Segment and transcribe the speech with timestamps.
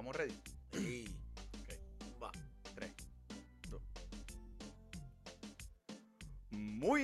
[0.00, 0.40] ¿Estamos ready?
[0.72, 1.04] Sí.
[1.60, 1.68] Ok.
[2.22, 2.32] Va.
[2.74, 2.90] 3,
[3.68, 3.82] 2.
[6.52, 7.02] Muy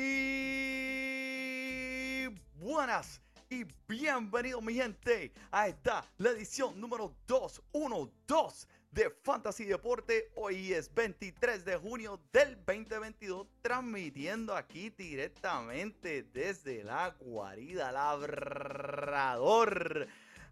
[2.54, 3.20] buenas
[3.50, 10.30] y bienvenidos mi gente a esta la edición número 212 de Fantasy Deporte.
[10.34, 18.48] Hoy es 23 de junio del 2022 transmitiendo aquí directamente desde la guarida labrador.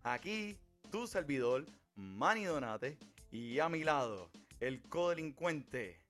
[0.02, 0.58] Aquí
[0.90, 2.98] tu servidor Manny Donate
[3.30, 4.30] y a mi lado
[4.60, 6.00] el codelincuente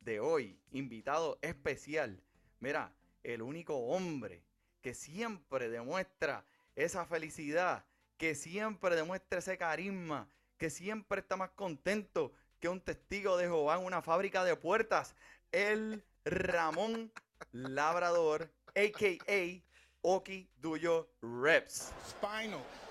[0.00, 2.22] de hoy, invitado especial.
[2.60, 4.44] Mira, el único hombre
[4.80, 6.44] que siempre demuestra
[6.74, 7.84] esa felicidad,
[8.16, 13.76] que siempre demuestra ese carisma, que siempre está más contento que un testigo de Jehová
[13.76, 15.14] en una fábrica de puertas,
[15.52, 17.12] el Ramón
[17.52, 19.62] Labrador, a.k.a.
[20.02, 21.92] Oki Duyo Reps.
[22.10, 22.83] Spinal.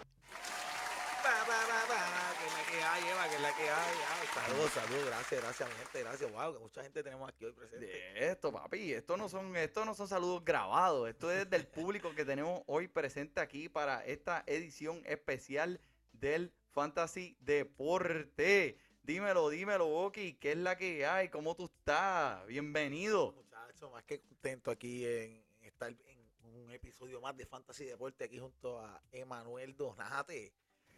[1.24, 3.96] Que la que hay, Eva, que es la que hay.
[4.10, 6.32] Ay, saludos, saludos, gracias, gracias, mi gente, gracias.
[6.34, 7.86] Wow, que mucha gente tenemos aquí hoy presente.
[7.86, 12.14] De esto, papi, esto no son, esto no son saludos grabados, esto es del público
[12.14, 15.80] que tenemos hoy presente aquí para esta edición especial
[16.12, 18.78] del Fantasy Deporte.
[19.04, 21.30] Dímelo, dímelo, Oki, ¿qué es la que hay?
[21.30, 22.46] ¿Cómo tú estás?
[22.48, 23.32] Bienvenido.
[23.32, 28.40] Muchachos, más que contento aquí en estar en un episodio más de Fantasy Deporte aquí
[28.40, 30.54] junto a Emanuel Donate.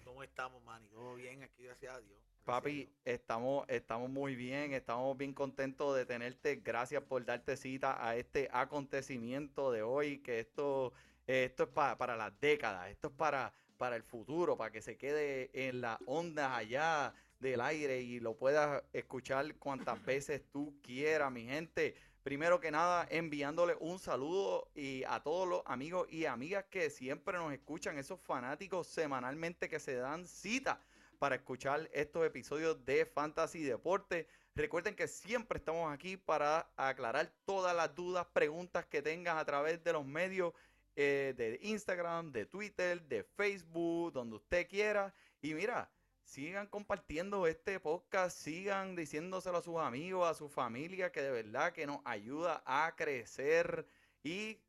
[0.05, 0.87] ¿Cómo estamos, Manny?
[0.89, 1.63] ¿Todo bien aquí?
[1.63, 2.19] Gracias a Dios.
[2.19, 2.89] Gracias a Papi, Dios.
[3.05, 6.57] estamos, estamos muy bien, estamos bien contentos de tenerte.
[6.57, 10.93] Gracias por darte cita a este acontecimiento de hoy, que esto,
[11.25, 14.81] eh, esto es pa- para las décadas, esto es para, para el futuro, para que
[14.83, 20.77] se quede en las ondas allá del aire y lo puedas escuchar cuantas veces tú
[20.83, 21.95] quieras, mi gente.
[22.25, 27.37] Primero que nada, enviándole un saludo y a todos los amigos y amigas que siempre
[27.37, 30.81] nos escuchan, esos fanáticos semanalmente que se dan cita
[31.19, 34.27] para escuchar estos episodios de Fantasy Deporte.
[34.55, 39.83] Recuerden que siempre estamos aquí para aclarar todas las dudas, preguntas que tengas a través
[39.83, 40.51] de los medios
[40.95, 45.13] eh, de Instagram, de Twitter, de Facebook, donde usted quiera.
[45.43, 45.91] Y mira,
[46.25, 51.71] sigan compartiendo este podcast, sigan diciéndoselo a sus amigos, a su familia, que de verdad
[51.71, 53.87] que nos ayuda a crecer.
[54.23, 54.59] ¿Y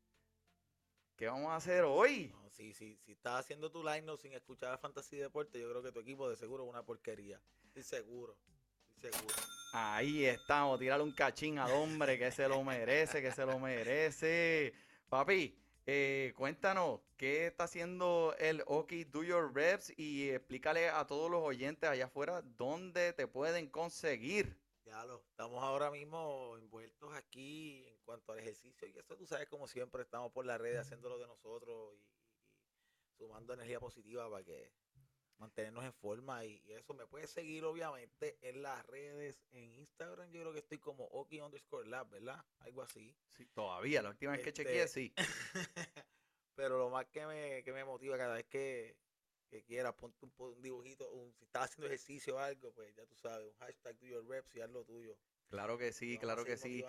[1.15, 2.27] qué vamos a hacer hoy?
[2.27, 5.83] No, sí, sí, si estás haciendo tu line sin escuchar a Fantasy Deporte, yo creo
[5.83, 7.41] que tu equipo de seguro es una porquería.
[7.65, 8.37] Estoy seguro.
[9.01, 9.35] Seguro.
[9.73, 14.73] Ahí estamos, tirarle un cachín al hombre que se lo merece, que se lo merece.
[15.09, 15.55] Papi,
[15.89, 19.97] eh, cuéntanos, ¿qué está haciendo el Oki Do Your Reps?
[19.97, 24.59] Y explícale a todos los oyentes allá afuera dónde te pueden conseguir.
[24.83, 29.47] Ya lo, estamos ahora mismo envueltos aquí en cuanto al ejercicio y eso tú sabes
[29.47, 32.05] como siempre estamos por las redes haciéndolo de nosotros y,
[33.17, 34.71] sumando energía positiva para que
[35.37, 40.29] mantenernos en forma y, y eso me puedes seguir obviamente en las redes, en Instagram
[40.31, 42.43] yo creo que estoy como Oki underscore lab, ¿verdad?
[42.59, 43.15] Algo así.
[43.29, 45.13] Sí, todavía, la última vez que Este, chequeé, sí.
[46.55, 48.97] Pero lo más que me, que me motiva cada vez que,
[49.49, 53.05] que quieras, ponte un, un dibujito, un- si estás haciendo ejercicio o algo, pues ya
[53.05, 55.17] tú sabes, un hashtag do your reps y haz lo tuyo.
[55.49, 56.83] Claro que sí, claro que sí.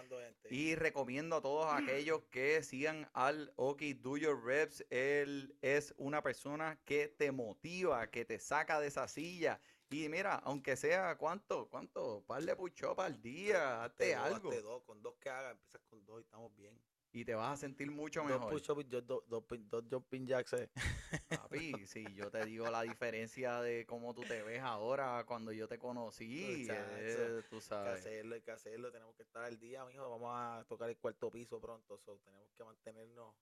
[0.50, 4.84] Y recomiendo a todos aquellos que sigan al Oki Do Your Reps.
[4.90, 9.60] Él es una persona que te motiva, que te saca de esa silla.
[9.90, 11.68] Y mira, aunque sea, ¿cuánto?
[11.68, 12.24] ¿Cuánto?
[12.26, 14.50] Par de push-up al día, hazte algo.
[14.50, 16.78] hazte dos, con dos que hagas, empiezas con dos y estamos bien.
[17.18, 18.52] Y te vas a sentir mucho Dos mejor.
[18.52, 20.52] push-ups y yo- dos, dos, dos jumping jacks.
[20.52, 20.70] eh.
[21.48, 25.66] Papi, si yo te digo la diferencia de cómo tú te ves ahora cuando yo
[25.66, 29.84] te conocí, eh, tú Hay que hacerlo, hay que hacerlo, tenemos que estar al día,
[29.84, 30.08] mijo.
[30.08, 33.34] Vamos a tocar el cuarto piso pronto, so, tenemos que mantenernos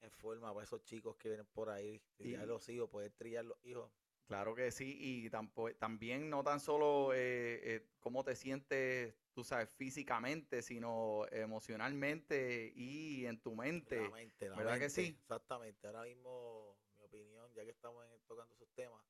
[0.00, 3.44] en forma para esos chicos que vienen por ahí, trillar Y- los hijos, poder trillar
[3.44, 3.92] los hijos.
[4.26, 9.44] Claro que sí, y tampo- también no tan solo eh, eh, cómo te sientes, tú
[9.44, 14.00] sabes, físicamente, sino emocionalmente y en tu mente.
[14.00, 15.16] La mente, la ¿verdad que sí?
[15.20, 15.86] Exactamente.
[15.86, 19.04] Ahora mismo, mi opinión, ya que estamos en- tocando esos temas,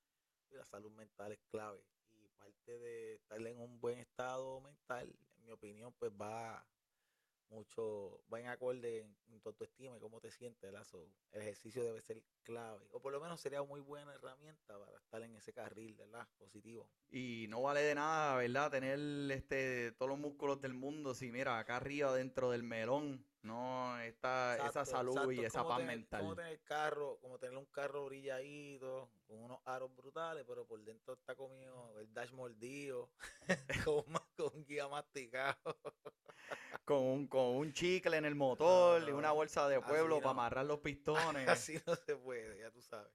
[0.51, 1.85] la salud mental es clave.
[2.13, 6.67] Y parte de estar en un buen estado mental, en mi opinión, pues va
[7.51, 10.85] mucho, va en acorde en, en tu autoestima y cómo te sientes, ¿verdad?
[10.85, 12.87] So, el ejercicio debe ser clave.
[12.93, 16.27] O por lo menos sería muy buena herramienta para estar en ese carril, ¿verdad?
[16.39, 16.89] Positivo.
[17.11, 18.71] Y no vale de nada, ¿verdad?
[18.71, 18.99] Tener
[19.31, 24.57] este, todos los músculos del mundo, si mira, acá arriba dentro del melón, no está
[24.69, 26.21] esa salud exacto, y es esa como paz tener- mental.
[26.23, 31.15] Como tener carro, como tener un carro brilladito, con unos aros brutales, pero por dentro
[31.15, 33.11] está comido el dash mordido,
[33.85, 34.05] con,
[34.37, 35.79] con un guía masticado.
[36.85, 40.33] Con un, con un chicle en el motor y no, una bolsa de pueblo para
[40.33, 41.49] amarrar los pistones.
[41.49, 43.11] Así no se puede, ya tú sabes.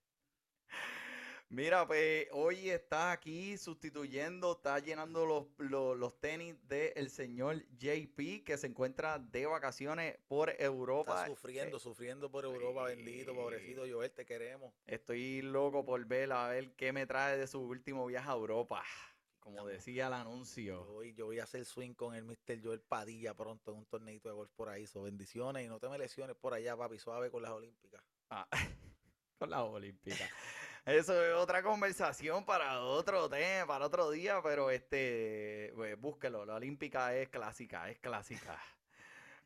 [1.52, 8.44] Mira, pues hoy está aquí sustituyendo, está llenando los, los, los tenis del señor JP
[8.46, 11.14] que se encuentra de vacaciones por Europa.
[11.14, 14.72] Está sufriendo, Eh, sufriendo por Europa, bendito, pobrecito Joel, te queremos.
[14.86, 18.84] Estoy loco por ver a ver qué me trae de su último viaje a Europa.
[19.40, 20.86] Como decía el Yo anuncio.
[20.86, 22.62] voy, yo voy a hacer swing con el Mr.
[22.64, 24.86] Joel Padilla pronto en un torneito de golf por ahí.
[24.88, 28.04] So, bendiciones y no te me lesiones por allá, papi, suave con las olímpicas.
[28.30, 28.48] Ah,
[29.40, 30.30] con la olímpica.
[30.86, 36.56] Eso es otra conversación para otro tema, para otro día, pero este, pues búsquelo, la
[36.56, 38.60] olímpica es clásica, es clásica.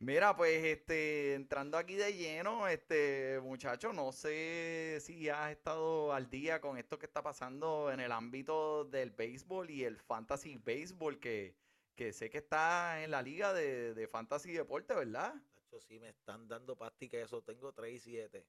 [0.06, 6.30] Mira, pues este, entrando aquí de lleno, este, muchacho, no sé si has estado al
[6.30, 11.22] día con esto que está pasando en el ámbito del béisbol y el fantasy béisbol,
[11.22, 11.56] que,
[11.96, 15.36] que sé que está en la liga de, de fantasy deporte, ¿verdad?
[15.54, 18.46] Tacho, sí me están dando pastica eso, tengo 3 y 7.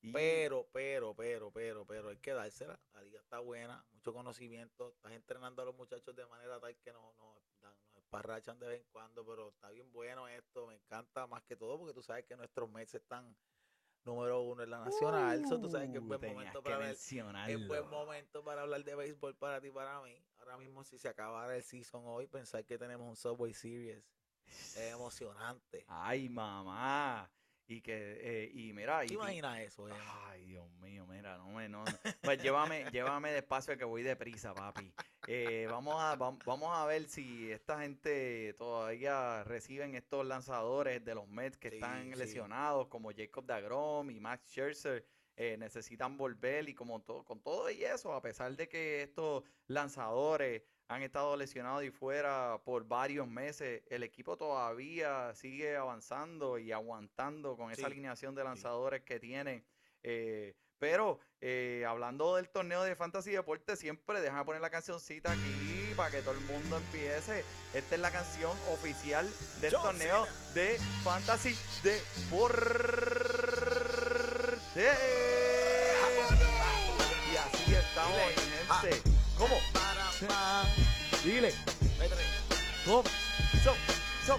[0.00, 2.80] Y- Pero, pero, pero, pero, pero hay que dársela.
[2.94, 4.94] La liga está buena, mucho conocimiento.
[4.94, 7.42] Estás entrenando a los muchachos de manera tal que no, no,
[8.14, 10.66] esparrachan de vez en cuando, pero está bien bueno esto.
[10.66, 13.36] Me encanta más que todo porque tú sabes que nuestros Mets están
[14.04, 15.44] número uno en la nacional.
[15.46, 16.90] so tú sabes que es Uh, buen momento para hablar.
[16.90, 17.58] mencionarlo.
[17.58, 20.16] Es buen momento para hablar de béisbol para ti y para mí.
[20.38, 24.04] Ahora mismo, si se acabara el season hoy, pensar que tenemos un Subway Series
[24.46, 25.84] es emocionante.
[25.88, 27.30] Ay, mamá.
[27.66, 29.88] Y que, eh, y mira, y ¿Te ti- imaginas eso?
[29.88, 29.92] eh?
[30.26, 31.98] Ay, Dios mío, mira, no me, no, no.
[32.22, 34.92] Pues llévame, llévame despacio que voy deprisa, papi.
[35.26, 41.14] Eh, vamos a, vam- vamos a ver si esta gente todavía reciben estos lanzadores de
[41.14, 42.18] los Mets que Sí, están sí.
[42.18, 45.06] lesionados, como Jacob DeGrom y Max Scherzer.
[45.36, 49.42] eh, necesitan volver y como todo, con todo y eso, a pesar de que estos
[49.66, 56.70] lanzadores han estado lesionados y fuera por varios meses, el equipo todavía sigue avanzando y
[56.70, 59.64] aguantando con esa alineación de lanzadores que tiene.
[60.06, 60.54] eh,
[60.84, 66.10] pero eh, hablando del torneo de Fantasy Deporte, siempre deja poner la cancioncita aquí para
[66.10, 67.42] que todo el mundo empiece.
[67.72, 69.26] Esta es la canción oficial
[69.62, 73.22] del torneo de Fantasy Deporte.
[77.32, 78.44] Y así estamos, Dile.
[78.68, 78.80] Ah.
[78.82, 79.10] gente.
[79.38, 79.56] ¿Cómo?
[81.24, 81.54] Dile.
[82.84, 83.04] ¿Cómo?
[83.64, 83.74] So,
[84.26, 84.38] so.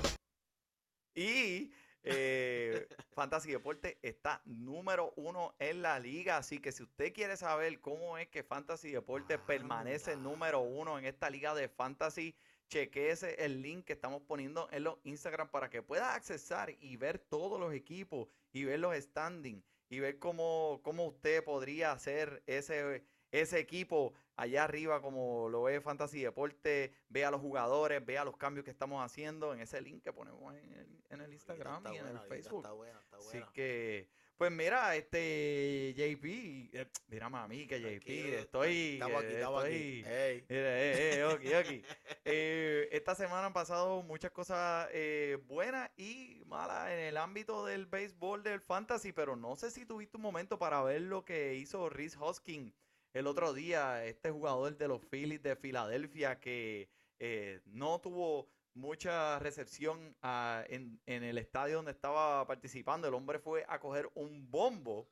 [1.16, 6.36] Y eh, Fantasy Deporte está número uno en la liga.
[6.36, 10.30] Así que si usted quiere saber cómo es que Fantasy Deporte permanece Anda.
[10.30, 12.36] número uno en esta liga de Fantasy,
[12.68, 17.18] chequeese el link que estamos poniendo en los Instagram para que pueda accesar y ver
[17.18, 23.06] todos los equipos y ver los standings y ver cómo, cómo usted podría hacer ese,
[23.32, 28.64] ese equipo allá arriba como lo ve Fantasy Deporte, vea los jugadores, vea los cambios
[28.66, 32.04] que estamos haciendo en ese link que ponemos en el, en el Instagram y en
[32.04, 32.60] buena, el Facebook.
[32.60, 33.52] Está buena, está Así buena.
[33.54, 36.26] que, pues mira, este JP,
[36.74, 40.46] eh, mira mami que JP, Tranquilo, estoy, Estamos aquí, estamos estoy- aquí.
[40.50, 41.86] Mira, eh, eh, ok, ok.
[42.28, 47.86] Eh, esta semana han pasado muchas cosas eh, buenas y malas en el ámbito del
[47.86, 51.88] béisbol, del fantasy, pero no sé si tuviste un momento para ver lo que hizo
[51.88, 52.74] Rhys Hoskins
[53.16, 59.39] el otro día, este jugador de los Phillies de Filadelfia que eh, no tuvo mucha
[59.39, 63.08] recepción ah, en, el estadio donde estaba participando.
[63.08, 65.08] El hombre fue a coger un bombo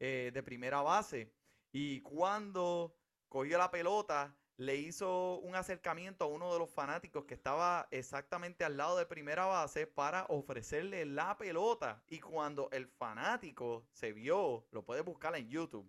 [0.00, 1.32] eh, de primera base
[1.70, 2.96] y cuando
[3.28, 8.64] cogió la pelota, le hizo un acercamiento a uno de los fanáticos que estaba exactamente
[8.64, 12.02] al lado de primera base para ofrecerle la pelota.
[12.08, 15.88] Y cuando el fanático se vio, lo puedes buscar en YouTube,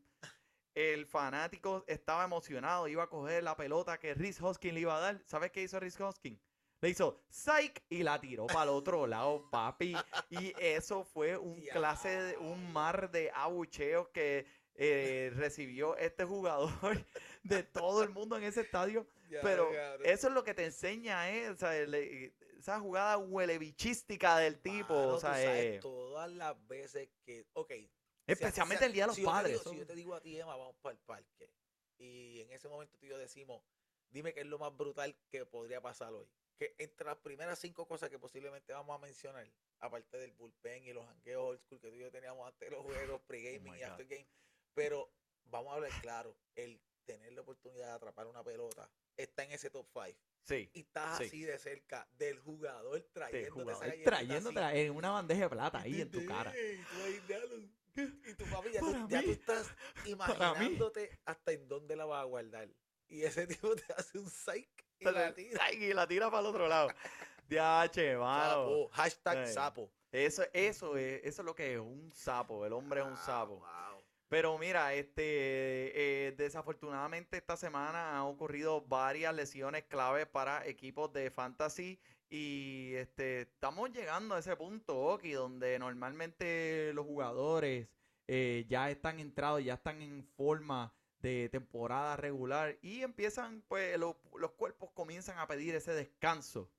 [0.75, 4.99] el fanático estaba emocionado, iba a coger la pelota que Rhys Hoskins le iba a
[4.99, 5.21] dar.
[5.25, 6.39] ¿Sabes qué hizo Rhys Hoskins?
[6.81, 9.95] Le hizo psych y la tiró para el otro lado, papi.
[10.29, 17.05] Y eso fue un clase de un mar de abucheos que eh, recibió este jugador
[17.43, 19.07] de todo el mundo en ese estadio.
[19.41, 19.69] Pero
[20.03, 21.49] eso es lo que te enseña, ¿eh?
[21.49, 24.93] O sea, le- esa jugada huelebichística del tipo.
[24.93, 27.71] Mano, o tú sea, sabes eh, todas las veces que, ok,
[28.27, 29.51] especialmente si- el Día de los si yo Padres.
[29.51, 31.49] digo- eso- si yo te digo a ti, Emma, vamos para el parque,
[31.97, 33.63] y en ese momento tú y yo decimos,
[34.09, 36.27] dime qué es lo más brutal que podría pasar hoy.
[36.57, 39.45] Que entre las primeras cinco cosas que posiblemente vamos a mencionar,
[39.79, 42.75] aparte del bullpen y los hangueos old school que tú y yo teníamos antes de
[42.75, 43.89] los juegos, pre-gaming Oh my y God.
[43.91, 44.27] after-game,
[44.73, 45.11] pero
[45.45, 49.69] vamos a hablar claro, el tener la oportunidad de atrapar una pelota está en ese
[49.69, 50.69] top 5 Sí.
[50.73, 51.23] y estás Sí.
[51.25, 54.79] así de cerca del jugador Te trayéndote jugador esa así.
[54.79, 56.51] en una bandeja de plata ahí en tu cara.
[56.51, 57.21] Tú ahí,
[57.95, 59.67] Y tu papi, ya, tú, ya tú estás
[60.05, 62.69] imaginándote hasta en dónde la vas a guardar.
[63.07, 65.63] Y ese tipo te hace un psych y la tira.
[65.63, 66.89] ay, y la tira para el otro lado.
[67.47, 68.49] Diache, mano.
[68.63, 69.53] Sapo, hashtag Ay.
[69.53, 69.91] sapo.
[70.11, 72.65] Eso, eso, es, eso es lo que es un sapo.
[72.65, 73.55] El hombre es un Wow, sapo.
[73.59, 74.03] wow.
[74.27, 81.29] Pero mira, este, eh, desafortunadamente esta semana han ocurrido varias lesiones clave para equipos de
[81.29, 87.87] fantasy y este, estamos llegando a ese punto, Oki, donde normalmente los jugadores
[88.27, 94.15] eh, ya están entrados, ya están en forma de temporada regular y empiezan, pues los
[94.57, 96.69] cuerpos comienzan a pedir ese descanso.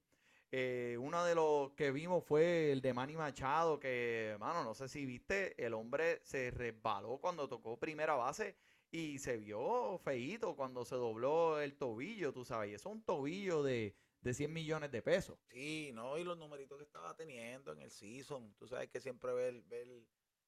[0.52, 4.88] Eh, uno de los que vimos fue el de Manny Machado, que, mano, no sé
[4.88, 8.56] si viste, el hombre se resbaló cuando tocó primera base
[8.90, 13.02] y se vio feíto cuando se dobló el tobillo, tú sabes, y eso es un
[13.02, 15.38] tobillo de, de 100 millones de pesos.
[15.50, 19.32] Sí, no, y los numeritos que estaba teniendo en el season, tú sabes que siempre
[19.32, 19.88] ver, ver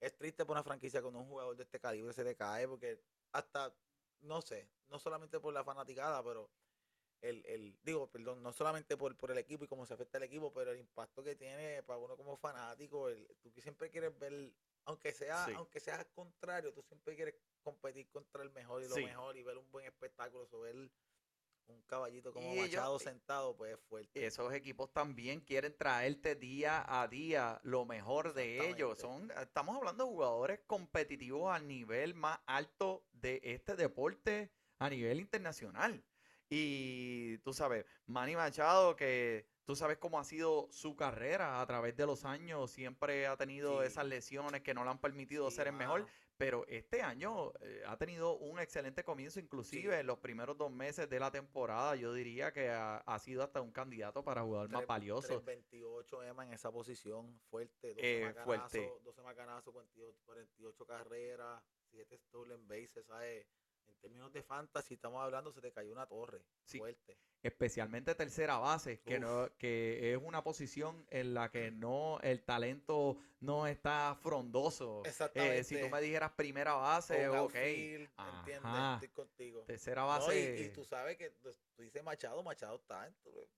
[0.01, 3.75] es triste por una franquicia con un jugador de este calibre se decae, porque hasta,
[4.21, 6.51] no sé, no solamente por la fanaticada, pero
[7.21, 10.25] el, el, digo, perdón, no solamente por, por el equipo y cómo se afecta el
[10.25, 14.53] equipo, pero el impacto que tiene para uno como fanático, el, tú siempre quieres ver,
[14.85, 19.37] aunque sea, aunque sea contrario, tú siempre quieres competir contra el mejor y lo mejor
[19.37, 20.91] y ver un buen espectáculo, sobre ver
[21.69, 24.27] un caballito como Machado sentado, pues es fuerte.
[24.27, 28.99] Esos equipos también quieren traerte día a día lo mejor de ellos.
[28.99, 35.21] Son, estamos hablando de jugadores competitivos al nivel más alto de este deporte a nivel
[35.21, 36.03] internacional.
[36.51, 41.95] Y tú sabes, Manny Machado, que tú sabes cómo ha sido su carrera a través
[41.97, 45.75] de los años, siempre ha tenido esas lesiones que no le han permitido ser el
[45.75, 46.07] mejor,
[46.38, 51.11] pero este año eh, ha tenido un excelente comienzo, inclusive en los primeros dos meses
[51.11, 55.42] de la temporada, yo diría que ha, sido hasta un candidato para jugador más valioso.
[55.42, 58.92] 28 Emma en esa posición, fuerte, 12 eh, fuerte.
[59.02, 63.45] 12 macanazos, 48, carreras, 7 stolen bases, ¿sabes?
[63.88, 67.18] En términos de fantasy, estamos hablando, se te cayó una torre fuerte.
[67.42, 73.16] Especialmente tercera base, que no, que es una posición en la que no, el talento
[73.40, 75.02] no está frondoso.
[75.04, 75.59] Exactamente.
[75.59, 77.54] Eh, si tú me dijeras primera base, ok.
[77.54, 78.95] ¿entiendes?
[78.95, 79.64] Estoy contigo.
[79.64, 80.61] Tercera base.
[80.61, 83.09] y, tú sabes que pues, tú dices Machado, Machado está.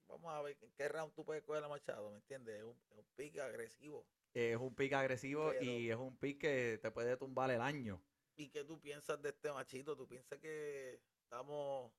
[0.09, 2.59] vamos a ver en qué round tú puedes coger a Machado, ¿me entiendes?
[2.59, 4.05] Es un, un pick agresivo.
[4.35, 8.01] Es un pick agresivo y es un pick que te puede tumbar el año.
[8.41, 9.95] ¿Y qué tú piensas de este machito?
[9.95, 11.93] ¿Tú piensas que estamos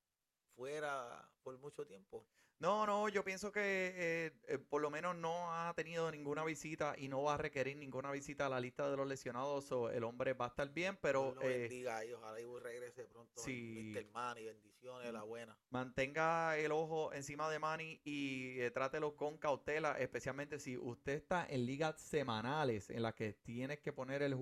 [0.56, 2.26] fuera por mucho tiempo?
[2.58, 6.96] No, no, yo pienso que eh, eh, por lo menos no ha tenido ninguna visita
[6.98, 9.70] y no va a requerir ninguna visita a la lista de los lesionados.
[9.70, 11.32] o el hombre va a estar bien, pero.
[11.32, 13.40] Lo eh, bendiga y ojalá y regrese pronto.
[13.40, 13.92] Sí.
[13.94, 14.10] Mr.
[14.10, 15.56] Manny, bendiciones, la buena.
[15.70, 21.66] Mantenga el ojo encima de Manny y trátelo con cautela, especialmente si usted está en
[21.66, 24.36] ligas semanales en las que tienes que poner el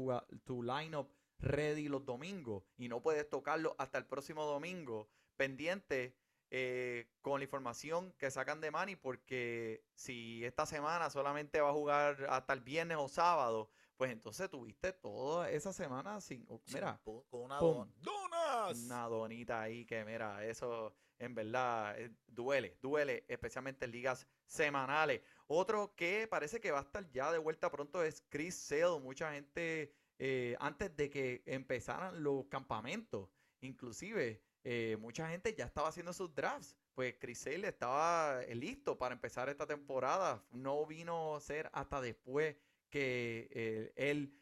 [0.45, 6.17] tu lineup ready los domingos y no puedes tocarlo hasta el próximo domingo, pendiente
[6.51, 11.73] eh, con la información que sacan de Manny, porque si esta semana solamente va a
[11.73, 16.45] jugar hasta el viernes o sábado, pues entonces tuviste toda esa semana sin.
[16.49, 18.85] Oh, mira, con una donas.
[18.85, 25.21] Una donita ahí que, mira, eso en verdad eh, duele, duele, especialmente en ligas semanales.
[25.47, 28.99] Otro que parece que va a estar ya de vuelta pronto es Chris Sale.
[29.01, 33.31] Mucha gente eh, antes de que empezaran los campamentos.
[33.63, 36.77] Inclusive, eh, mucha gente ya estaba haciendo sus drafts.
[36.95, 40.45] Pues Chris estaba eh, listo para empezar esta temporada.
[40.51, 42.55] No vino a ser hasta después
[42.91, 44.37] que él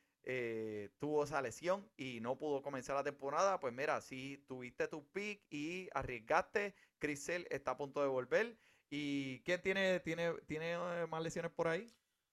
[0.99, 3.61] tuvo esa lesión y no pudo comenzar la temporada.
[3.61, 8.59] Pues mira, si tuviste tu pick y arriesgaste, Chris está a punto de volver.
[8.91, 11.87] ¿Y quién tiene, tiene, tiene más lesiones por ahí?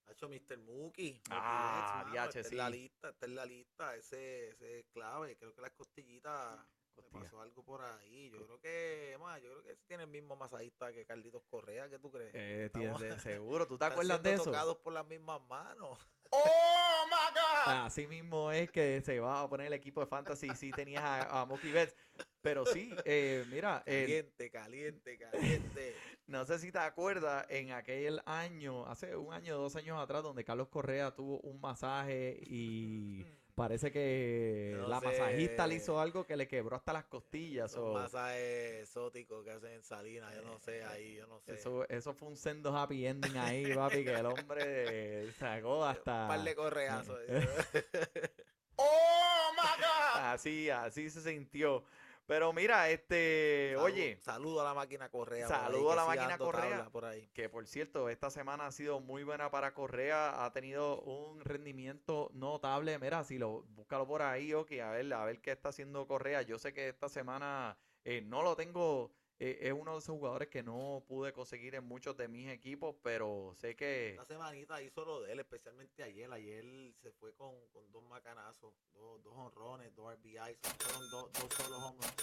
[0.08, 0.58] Ha hecho Mr.
[0.60, 1.22] Mookie.
[1.32, 5.36] Ah, ya, está en la lista, está en la lista, ese, ese es clave.
[5.38, 6.60] Creo que las costillitas
[6.96, 8.30] le pasó algo por ahí.
[8.32, 12.00] Yo creo que, más, yo creo que tiene el mismo masajista que Carlitos Correa, ¿qué
[12.00, 12.32] tú crees?
[12.34, 14.46] Eh, tiene, seguro, ¿tú te acuerdas de eso?
[14.46, 16.00] tocados por las mismas manos.
[16.32, 17.86] ¡Oh, my God!
[17.86, 21.46] Así mismo es que se va a poner el equipo de Fantasy si tenías a,
[21.46, 21.96] Mookie Betts.
[22.42, 23.84] Pero sí, eh, mira.
[23.86, 25.96] Caliente, caliente, caliente.
[26.28, 30.44] No sé si te acuerdas en aquel año, hace un año, dos años atrás, donde
[30.44, 33.24] Carlos Correa tuvo un masaje y
[33.56, 37.76] parece que la masajista le hizo algo que le quebró hasta las costillas.
[37.76, 41.54] Un masaje exótico que hacen en Salinas, yo no sé, ahí, yo no sé.
[41.54, 46.24] Eso, eso fue un sendo happy ending ahí, papi, que el hombre sacó hasta...
[46.24, 47.20] Un par de correazos.
[48.78, 50.22] ¡Oh, my God!
[50.24, 51.84] Así, así se sintió.
[52.26, 54.18] Pero mira, este, oye.
[54.22, 55.48] Saludo a la máquina Correa.
[55.48, 56.90] Saludo a la máquina Correa.
[56.90, 57.30] Por ahí.
[57.34, 60.44] Que por cierto, esta semana ha sido muy buena para Correa.
[60.44, 62.98] Ha tenido un rendimiento notable.
[62.98, 66.42] Mira, si lo búscalo por ahí, ok, a ver, a ver qué está haciendo Correa.
[66.42, 70.48] Yo sé que esta semana eh, no lo tengo eh, es uno de esos jugadores
[70.48, 74.12] que no pude conseguir en muchos de mis equipos, pero sé que...
[74.12, 76.32] Esta semanita hizo lo de él, especialmente ayer.
[76.32, 81.54] Ayer se fue con, con dos macanazos, dos, dos honrones, dos RBIs, fueron dos, dos
[81.54, 82.14] solos hombres.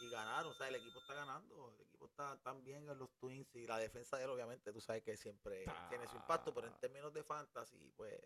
[0.00, 3.08] Y ganaron, o sea, el equipo está ganando, el equipo está tan bien en los
[3.20, 6.66] Twins y la defensa de él, obviamente, tú sabes que siempre tiene su impacto, pero
[6.66, 8.18] en términos de fantasy, pues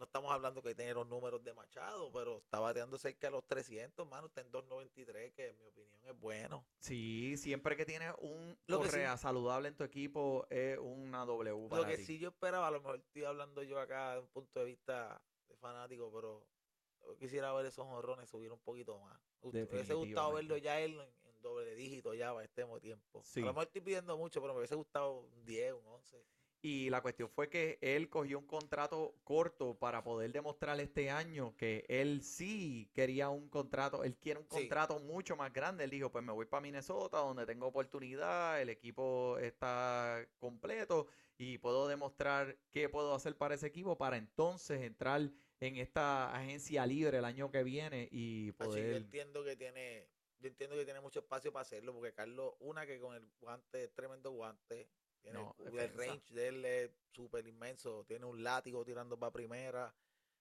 [0.00, 3.46] no estamos hablando que tiene los números de Machado, pero está bateando cerca de los
[3.46, 4.28] 300, mano.
[4.28, 6.64] Está en 2.93, que en mi opinión es bueno.
[6.78, 11.86] Sí, siempre que tienes un correa saludable en tu equipo, es una W para Lo
[11.86, 14.66] que sí yo esperaba, a lo mejor estoy hablando yo acá de un punto de
[14.66, 16.46] vista de fanático, pero
[17.02, 19.20] yo quisiera ver esos honrones subir un poquito más.
[19.52, 23.22] Me hubiese gustado verlo ya él en, doble dígito ya para este tiempo.
[23.36, 26.24] A lo mejor estoy pidiendo mucho, pero me hubiese gustado un 10, un 11.
[26.62, 31.56] Y la cuestión fue que él cogió un contrato corto para poder demostrar este año
[31.56, 35.84] que él sí quería un contrato, él quiere un contrato mucho más grande.
[35.84, 41.06] Él dijo, pues me voy para Minnesota donde tengo oportunidad, el equipo está completo
[41.38, 46.84] y puedo demostrar qué puedo hacer para ese equipo para entonces entrar en esta agencia
[46.84, 48.90] libre el año que viene y poder...
[48.90, 50.08] yo entiendo que tiene...
[50.38, 53.88] Yo entiendo que tiene mucho espacio para hacerlo, porque Carlos, una que con el guante,
[53.88, 54.88] tremendo guante,
[55.24, 58.04] el range de él es súper inmenso.
[58.06, 59.94] Tiene un látigo tirando para primera.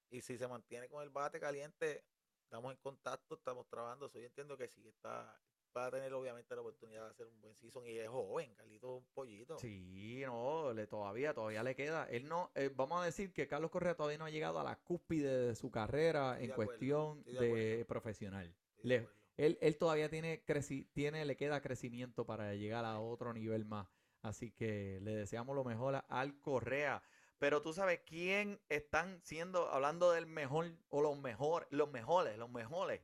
[0.10, 2.04] Y si se mantiene con el bate caliente,
[2.44, 4.12] estamos en contacto, estamos trabajando.
[4.12, 5.40] yo entiendo que sí, está,
[5.76, 8.98] va a tener obviamente la oportunidad de hacer un buen season y es joven, Carlito
[8.98, 9.58] un pollito.
[9.60, 12.06] Sí, no, le, todavía, todavía le queda.
[12.10, 14.78] Él no, eh, vamos a decir que Carlos Correa todavía no ha llegado a la
[14.80, 18.56] cúspide de su carrera en cuestión de, profesional.
[18.84, 23.88] él, él todavía tiene, creci, tiene, le queda crecimiento para llegar a otro nivel más.
[24.22, 27.02] Así que le deseamos lo mejor al Correa.
[27.38, 32.50] Pero tú sabes quién están siendo, hablando del mejor, o los mejores, los mejores, los
[32.50, 33.02] mejores.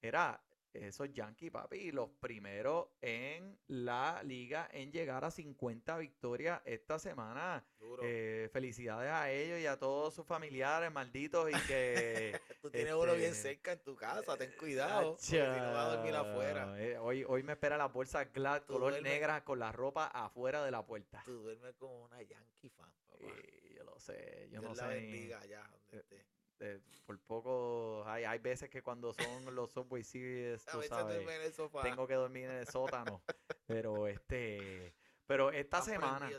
[0.00, 0.42] Era
[0.72, 7.64] esos Yankees, papi, los primeros en la liga en llegar a 50 victorias esta semana.
[8.02, 12.38] Eh, felicidades a ellos y a todos sus familiares malditos y que...
[12.62, 15.96] Tú tienes uno bien este, cerca en tu casa, ten cuidado, si no vas a
[15.96, 16.82] dormir afuera.
[16.82, 20.70] Eh, hoy, hoy me espera la bolsa Glad color negra con la ropa afuera de
[20.70, 21.22] la puerta.
[21.24, 23.24] Tú duermes como una Yankee fan, papá.
[23.74, 24.86] yo lo sé, yo no sé.
[24.86, 30.64] bendiga allá donde eh, por poco hay, hay veces que cuando son los Subway Series,
[30.72, 31.24] tú sabes,
[31.82, 33.22] tengo que dormir en el sótano.
[33.66, 34.94] pero este,
[35.26, 36.30] pero esta semana,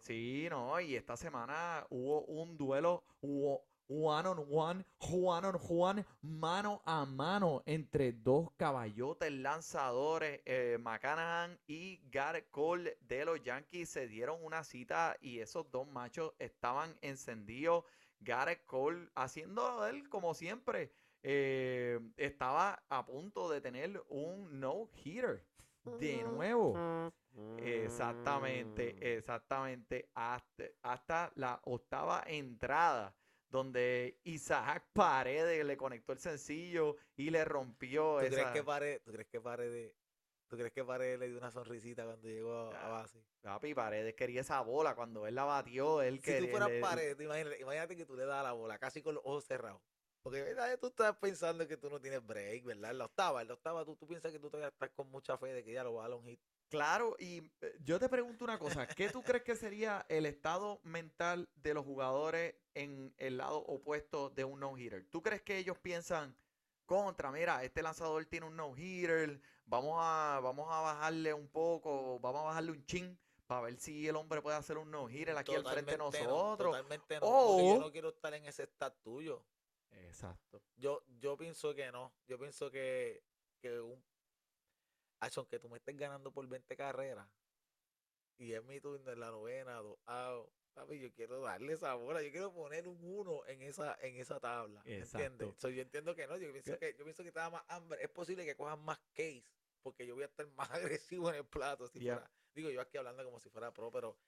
[0.00, 6.06] sí, no, y esta semana hubo un duelo, hubo one on one, Juan on Juan,
[6.22, 13.90] mano a mano entre dos caballotes lanzadores, eh, McCannahan y Garrett Cole de los Yankees
[13.90, 17.84] se dieron una cita y esos dos machos estaban encendidos.
[18.20, 20.92] Garrett Cole haciendo él como siempre.
[21.22, 25.44] Eh, estaba a punto de tener un no-hitter
[25.98, 27.12] de nuevo.
[27.58, 30.10] Exactamente, exactamente.
[30.14, 33.14] Hasta, la octava entrada,
[33.48, 38.18] donde Isaac Paredes le conectó el sencillo y le rompió.
[38.20, 39.94] ¿Tú crees que Paredes, ¿tú crees que Paredes,
[40.48, 43.22] ¿tú crees que Paredes le dio una sonrisita cuando llegó a, base?
[43.42, 44.94] Papi, Paredes quería esa bola.
[44.94, 46.40] Cuando él la batió, él quería.
[46.40, 49.44] Si tú fueras Paredes, imagínate, que tú le das la bola casi con los ojos
[49.44, 49.80] cerrados.
[50.22, 50.76] Porque ¿verdad?
[50.80, 52.90] tú estás pensando que tú no tienes break, ¿verdad?
[52.90, 55.38] En la octava, en la octava tú, tú piensas que tú todavía estás con mucha
[55.38, 56.40] fe de que ya lo va a dar un hit.
[56.68, 60.80] Claro, y eh, yo te pregunto una cosa, ¿qué tú crees que sería el estado
[60.82, 65.06] mental de los jugadores en el lado opuesto de un no-hitter?
[65.10, 66.36] ¿Tú crees que ellos piensan,
[66.84, 72.42] contra, mira, este lanzador tiene un no-hitter, vamos a, vamos a bajarle un poco, vamos
[72.42, 73.18] a bajarle un chin?
[73.46, 76.72] para ver si el hombre puede hacer un no-hitter aquí al frente de nosotros.
[76.72, 77.60] totalmente no.
[77.60, 79.44] yo no quiero estar en ese estado tuyo.
[79.90, 80.62] Exacto.
[80.76, 82.12] Yo, yo pienso que no.
[82.26, 83.22] Yo pienso que,
[83.60, 84.02] que un.
[85.20, 87.28] Aunque tú me estés ganando por 20 carreras
[88.38, 92.22] y es mi turno en la novena, dos out, papi, yo quiero darle esa bola,
[92.22, 94.82] yo quiero poner un uno en esa, en esa tabla.
[94.84, 95.56] ¿Entiendes?
[95.58, 97.98] yo entiendo que no, yo pienso que, yo pienso que te da más hambre.
[98.02, 99.44] Es posible que cojas más case,
[99.82, 101.88] porque yo voy a estar más agresivo en el plato.
[101.88, 104.18] Si fuera, digo, yo aquí hablando como si fuera pro, pero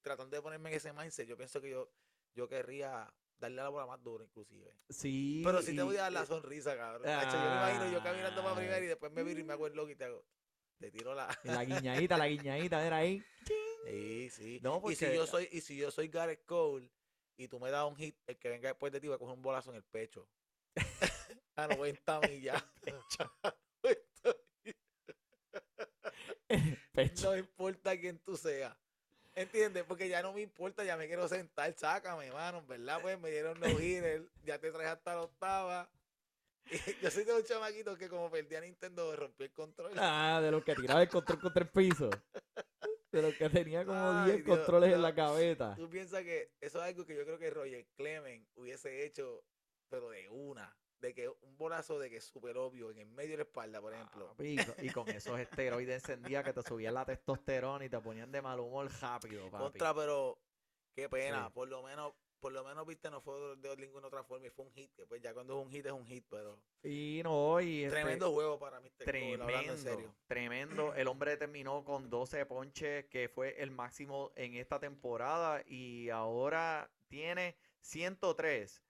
[0.00, 1.92] tratando de ponerme en ese mindset, yo pienso que yo,
[2.34, 4.74] yo querría darle la bola más dura, inclusive.
[4.88, 5.42] Sí.
[5.44, 7.02] Pero sí te voy a dar la sonrisa, cabrón.
[7.02, 9.74] yo me imagino yo caminando para primero y después me viro y me hago el
[9.74, 10.24] loco y te hago.
[10.78, 11.28] Te tiro la.
[11.42, 13.22] La guiñadita, la guiñadita, era ahí.
[13.84, 14.60] Sí, sí.
[14.62, 14.94] No, porque...
[14.94, 16.90] y, si yo soy, y si yo soy Gareth Cole
[17.36, 19.34] y tú me das un hit, el que venga después de ti va a coger
[19.34, 20.28] un bolazo en el pecho.
[21.56, 22.64] a 90 millas.
[27.22, 28.76] no importa quién tú seas.
[29.34, 29.84] ¿Entiendes?
[29.84, 33.00] Porque ya no me importa, ya me quiero sentar, sácame, mano, ¿verdad?
[33.00, 35.88] Pues me dieron los hitters, ya te traes hasta la octava.
[37.02, 39.92] Yo soy de un chamaquito que como perdía Nintendo rompió el control.
[39.96, 42.10] Ah, de los que tiraba el control contra el piso.
[43.10, 45.74] Los que tenía como Ay, 10 Dios, controles en la cabeza.
[45.76, 49.44] Tú piensas que eso es algo que yo creo que Roger Clement hubiese hecho,
[49.88, 50.76] pero de una.
[51.00, 53.80] De que un bolazo de que es súper obvio en el medio de la espalda,
[53.80, 54.34] por ejemplo.
[54.40, 58.32] Y con, y con esos esteroides encendía que te subían la testosterona y te ponían
[58.32, 59.62] de mal humor rápido, papi.
[59.62, 60.42] Contra, pero
[60.94, 61.46] qué pena.
[61.46, 61.52] Sí.
[61.54, 64.64] Por lo menos, por lo menos, viste, no fue de, ninguna otra forma y fue
[64.64, 64.92] un hit.
[64.94, 68.00] Que pues ya cuando es un hit es un hit, pero Y no, y este,
[68.00, 69.04] tremendo juego para Mr.
[69.04, 70.14] Cole, hablando en Tremendo, serio.
[70.26, 70.94] tremendo.
[70.94, 75.62] El hombre terminó con 12 ponches, que fue el máximo en esta temporada.
[75.66, 78.82] Y ahora tiene 103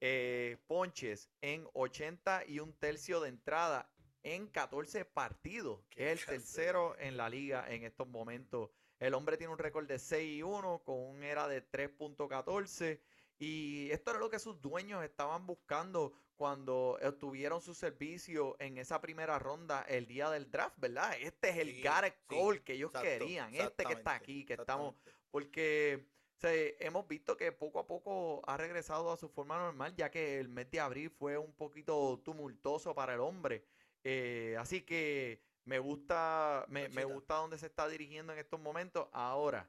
[0.00, 3.90] eh, ponches en 80 y un tercio de entrada
[4.22, 5.84] en 14 partidos.
[5.94, 8.70] Es el tercero en la liga en estos momentos.
[8.98, 13.00] El hombre tiene un récord de 6 y 1 con un era de 3.14.
[13.38, 19.00] Y esto era lo que sus dueños estaban buscando cuando obtuvieron su servicio en esa
[19.00, 21.14] primera ronda el día del draft, ¿verdad?
[21.20, 24.44] Este es el Sí, Garrett sí, Cole que ellos exacto, querían, este que está aquí,
[24.44, 24.94] que estamos,
[25.30, 26.06] porque
[26.36, 30.10] o sea, hemos visto que poco a poco ha regresado a su forma normal, ya
[30.10, 33.64] que el mes de abril fue un poquito tumultuoso para el hombre.
[34.04, 39.08] Eh, así que me gusta, me, gusta dónde se está dirigiendo en estos momentos.
[39.12, 39.68] Ahora,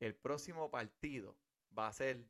[0.00, 1.36] el próximo partido
[1.78, 2.24] va a ser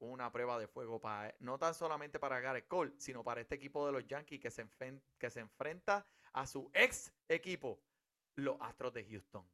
[0.00, 3.84] una prueba de fuego para, no tan solamente para Garrett Cole, sino para este equipo
[3.86, 7.78] de los Yankees que se, enfen- que se enfrenta a su ex equipo,
[8.36, 9.46] los Astros de Houston.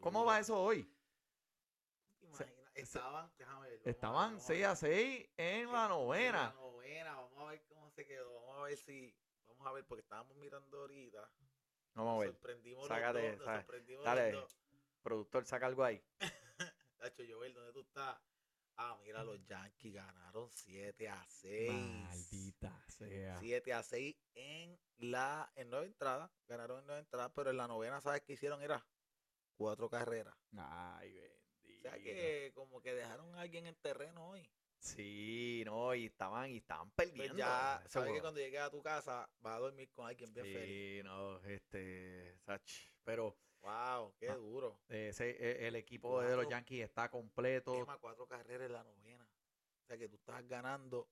[0.00, 0.88] ¿Cómo va eso hoy?
[2.74, 4.66] Estaban, déjame ver, vamos a ver, Estaban vamos a 6 ver.
[4.70, 6.42] a 6 en la En novena.
[6.48, 8.34] la novena, vamos a ver cómo se quedó.
[8.34, 9.16] Vamos a ver si.
[9.46, 11.30] Vamos a ver, porque estábamos mirando ahorita.
[11.94, 12.30] Vamos a nos ver.
[12.32, 13.46] Sorprendimos Sácate, los dos.
[13.46, 14.32] nos sorprendimos dale.
[14.32, 14.58] los dos.
[15.02, 16.02] Productor, saca algo ahí.
[16.98, 18.18] Tacho, Joel, ¿dónde tú estás?
[18.76, 21.70] Ah, mira, los Yankees ganaron 7 a 6.
[21.72, 23.38] Maldita sea.
[23.38, 26.30] 7 a 6 en la en nueve entradas.
[26.48, 28.60] Ganaron en nueve entradas, pero en la novena, ¿sabes qué hicieron?
[28.62, 28.84] Era
[29.56, 30.34] cuatro carreras.
[30.56, 31.22] Ay, O
[31.62, 31.82] bendito.
[31.82, 34.50] sea que como que dejaron a alguien en terreno hoy.
[34.84, 37.38] Sí, no, y estaban, y estaban Pues perdiendo.
[37.38, 40.44] ya, ese sabes que cuando llegues a tu casa vas a dormir con alguien bien
[40.44, 40.68] feliz.
[40.68, 42.70] Sí, no, este, sach,
[43.02, 44.78] pero Wow, qué Ah, duro.
[44.90, 46.46] ese, e- el equipo de los.
[46.46, 47.72] Yankees está completo.
[47.72, 49.24] Quema cuatro carreras en la novena.
[49.24, 51.08] O sea que tú estás ganando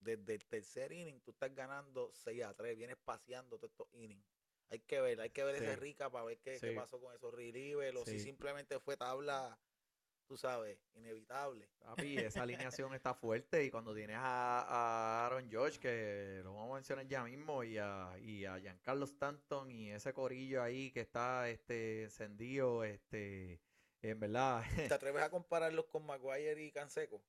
[0.00, 2.78] desde el tercer inning, tú estás ganando 6 a 3.
[2.78, 4.24] Vienes paseando todos estos innings.
[4.70, 5.80] Hay que ver, hay que ver ese Sí.
[5.80, 9.58] rica para ver qué, pasó con esos relievers o si simplemente fue tabla,
[10.30, 11.68] tú sabes, inevitable.
[11.80, 16.70] Papi, esa alineación está fuerte y cuando tienes a, a Aaron George, que lo vamos
[16.70, 21.00] a mencionar ya mismo, y a, y a Giancarlo Stanton y ese corillo ahí que
[21.00, 23.60] está este encendido, este,
[24.02, 27.16] en verdad, ¿Te atreves a compararlos con Maguire y Canseco?
[27.16, 27.24] Un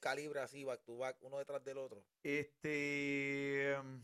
[0.00, 2.04] calibre así, back to back, uno detrás del otro.
[2.24, 4.00] este, mm,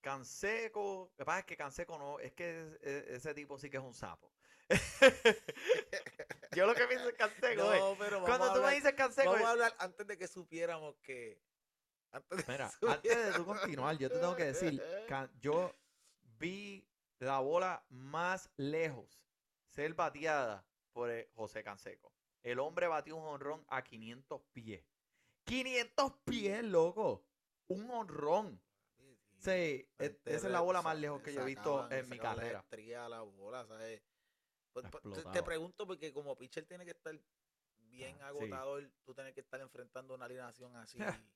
[0.00, 3.68] Canseco, lo que pasa es que Canseco no, es que es- es- ese tipo sí
[3.70, 4.30] que es un sapo.
[6.54, 7.62] Yo lo que pienso es Canseco.
[7.62, 10.96] No, pero vamos Cuando tú me dices Canseco, Vamos a hablar antes de que supiéramos
[11.02, 11.40] que.
[12.12, 15.74] Antes de Mira, que antes de tú continuar, yo te tengo que decir, Can- yo
[16.38, 16.86] vi
[17.18, 19.20] la bola más lejos
[19.66, 22.12] ser bateada por eh, José Canseco.
[22.44, 24.84] El hombre batió un honrón a 500 pies.
[25.44, 27.26] 500 pies, loco.
[27.66, 28.62] Un honrón.
[28.96, 29.36] Sí, sí.
[29.38, 29.50] Sí,
[29.98, 32.58] e- esa es la bola más lejos que yo he visto en mi la carrera.
[32.60, 34.02] estría la bola, ¿sabes?
[34.74, 37.14] Pues, pues, te- pregunto porque como pitcher tiene que estar
[37.78, 38.24] bien Ah, sí.
[38.24, 40.98] agotador, tú tienes que estar enfrentando una alineación así.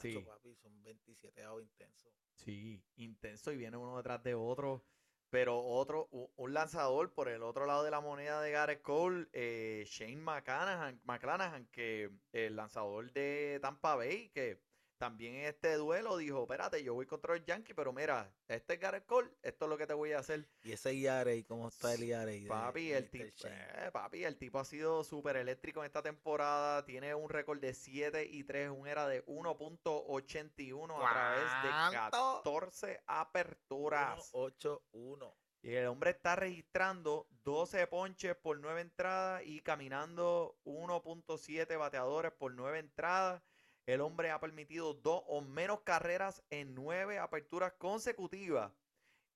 [0.00, 0.14] Sí.
[0.14, 2.12] Tacho, papi, son 27 avos intensos.
[2.36, 4.84] Sí, intenso y viene uno detrás de otro.
[5.28, 9.82] Pero otro, un lanzador por el otro lado de la moneda de Gareth Cole, eh,
[9.86, 14.62] Shane McClanahan, McClanahan, que el lanzador de Tampa Bay, que
[14.98, 18.80] también en este duelo dijo, espérate, yo voy contra el Yankee, pero mira, este es
[18.80, 20.48] Gareth Cole, esto es lo que te voy a hacer.
[20.64, 22.24] Y ese IRA, ¿cómo está el IRA?
[22.26, 26.84] de- Papi, el tipo, eh, papi, el tipo ha sido súper eléctrico en esta temporada.
[26.84, 32.40] Tiene un récord de 7 y 3, un era de 1.81 a través de ¿Cuánto?
[32.42, 34.32] 14 aperturas.
[34.32, 35.34] 1-8-1.
[35.62, 42.52] Y el hombre está registrando 12 ponches por 9 entradas y caminando 1.7 bateadores por
[42.54, 43.42] 9 entradas.
[43.88, 48.70] El hombre ha permitido dos o menos carreras en 9 aperturas consecutivas.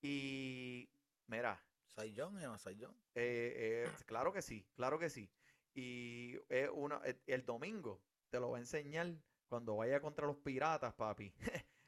[0.03, 0.91] Y
[1.27, 2.95] mira, ¿Cy Young o Young?
[3.15, 5.31] eh, eh, claro que sí, claro que sí.
[5.75, 9.15] Y es una, el, el domingo te lo va a enseñar
[9.49, 11.33] cuando vaya contra los piratas, papi.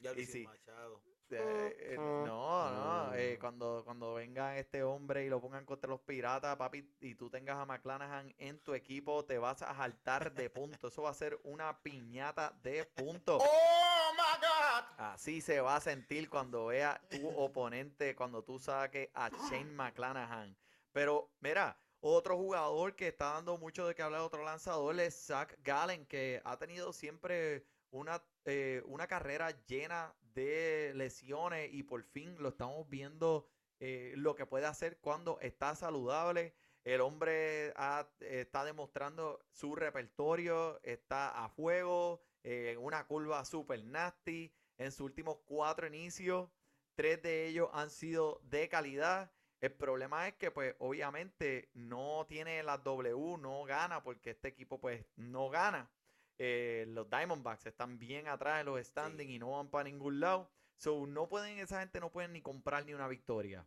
[0.00, 0.44] Ya Y sí.
[0.44, 1.03] Machado.
[1.40, 3.14] Eh, eh, no, no.
[3.14, 7.31] eh, cuando, cuando venga este hombre y lo pongan contra los piratas, papi, y tú
[7.31, 10.92] tengas a McClanahan en tu equipo, te vas a saltar de puntos.
[10.92, 13.42] Eso va a ser una piñata de puntos.
[13.47, 14.85] ¡Oh, my God!
[14.99, 20.57] Así se va a sentir cuando vea tu oponente, cuando tú saques a Shane McClanahan.
[20.92, 25.57] Pero mira, otro jugador que está dando mucho de que hablar, otro lanzador, es Zach
[25.62, 32.37] Gallen, que ha tenido siempre una, eh, una carrera llena de lesiones y por fin
[32.38, 33.49] lo estamos viendo
[33.81, 36.55] eh, lo que puede hacer cuando está saludable.
[36.85, 37.73] El hombre
[38.20, 44.53] está demostrando su repertorio, está a fuego, eh, una curva super nasty.
[44.77, 46.51] En sus últimos cuatro inicios,
[46.94, 49.33] tres de ellos han sido de calidad.
[49.61, 54.79] El problema es que, pues, obviamente no tiene la W, no gana, porque este equipo,
[54.79, 55.90] pues, no gana.
[56.38, 60.51] Eh, los Diamondbacks están bien atrás de los standings y no van para ningún lado.
[60.77, 63.66] So, no pueden, esa gente no pueden ni comprar ni una victoria.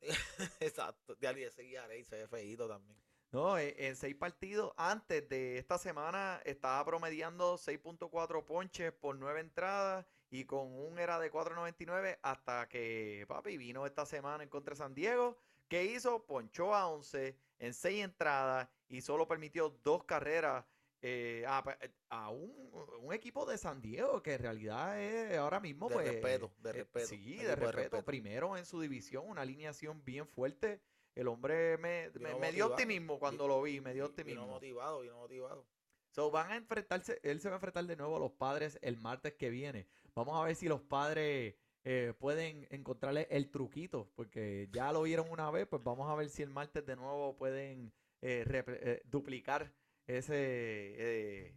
[0.60, 1.14] Exacto.
[1.16, 2.98] De alguien ese ahí se ve feíto también.
[3.32, 9.40] No, eh, en seis partidos antes de esta semana estaba promediando 6.4 ponches por nueve
[9.40, 14.72] entradas y con un era de 4.99 hasta que, papi, vino esta semana en contra
[14.72, 15.38] de San Diego.
[15.68, 16.24] ¿Qué hizo?
[16.24, 20.64] Ponchó a 11 en seis entradas y solo permitió dos carreras
[21.08, 21.62] eh, a,
[22.10, 22.52] a un,
[23.00, 26.08] un equipo de San Diego que en realidad es ahora mismo, De pues.
[26.08, 28.04] respeto, de eh, respeto, sí, de respeto.
[28.04, 30.80] Primero en su división, una alineación bien fuerte.
[31.14, 34.42] El hombre me, me- dio optimismo cuando lo vi, me dio optimismo.
[34.42, 35.64] Vino motivado, vino motivado.
[36.10, 38.96] So, van a enfrentarse, él se va a enfrentar de nuevo a los padres el
[38.96, 39.86] martes que viene.
[40.14, 45.30] Vamos a ver si los padres eh, pueden encontrarle el truquito, porque ya lo vieron
[45.30, 47.92] una vez, pues vamos a ver si el martes de nuevo pueden
[48.22, 49.72] eh, eh, duplicar
[50.06, 51.54] ese, eh,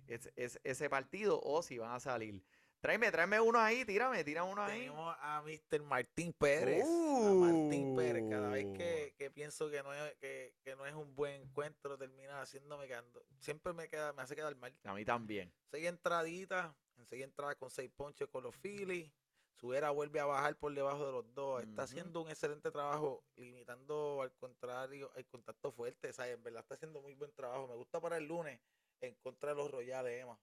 [0.63, 2.41] ese, partido o si van a salir.
[2.81, 4.79] Tráeme, tráeme uno ahí, tírame, tira uno ahí.
[4.79, 5.81] Tenemos a Mr.
[5.83, 6.81] Martín Pérez.
[6.83, 8.23] a Martín Pérez.
[8.29, 9.17] Cada vez que, Uh.
[9.17, 13.21] que pienso que no, es, que, que no es un buen encuentro, termina haciéndome quedando.
[13.39, 14.73] Siempre me queda, me hace quedar mal.
[14.85, 15.51] A mí también.
[15.69, 19.11] Seis entraditas, en seis entradas con seis ponches con los Phillies.
[19.59, 21.61] Su era vuelve a bajar por debajo de los dos.
[21.63, 26.13] Está haciendo un excelente trabajo, limitando al contrario el contacto fuerte.
[26.13, 26.35] ¿sabes?
[26.35, 27.67] En verdad está haciendo muy buen trabajo.
[27.67, 28.61] Me gusta para el lunes
[29.01, 30.39] en contra de los Royales, Emma.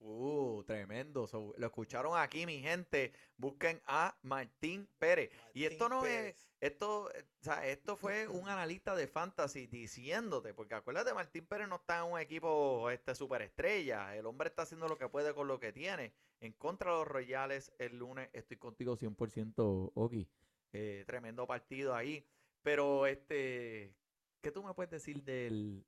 [0.00, 1.26] Uh, tremendo.
[1.26, 3.12] So, lo escucharon aquí, mi gente.
[3.36, 5.30] Busquen a Martín Pérez.
[5.54, 10.74] y esto no es, esto, o sea, esto fue un analista de fantasy diciéndote, porque
[10.74, 14.16] acuérdate, Martín Pérez no está en un equipo este superestrella.
[14.16, 16.12] El hombre está haciendo lo que puede con lo que tiene.
[16.40, 20.28] En contra de los Royales el lunes estoy contigo 100%, Oki.
[20.72, 22.24] Eh, tremendo partido ahí.
[22.62, 23.94] Pero este,
[24.40, 25.84] ¿qué tú me puedes decir del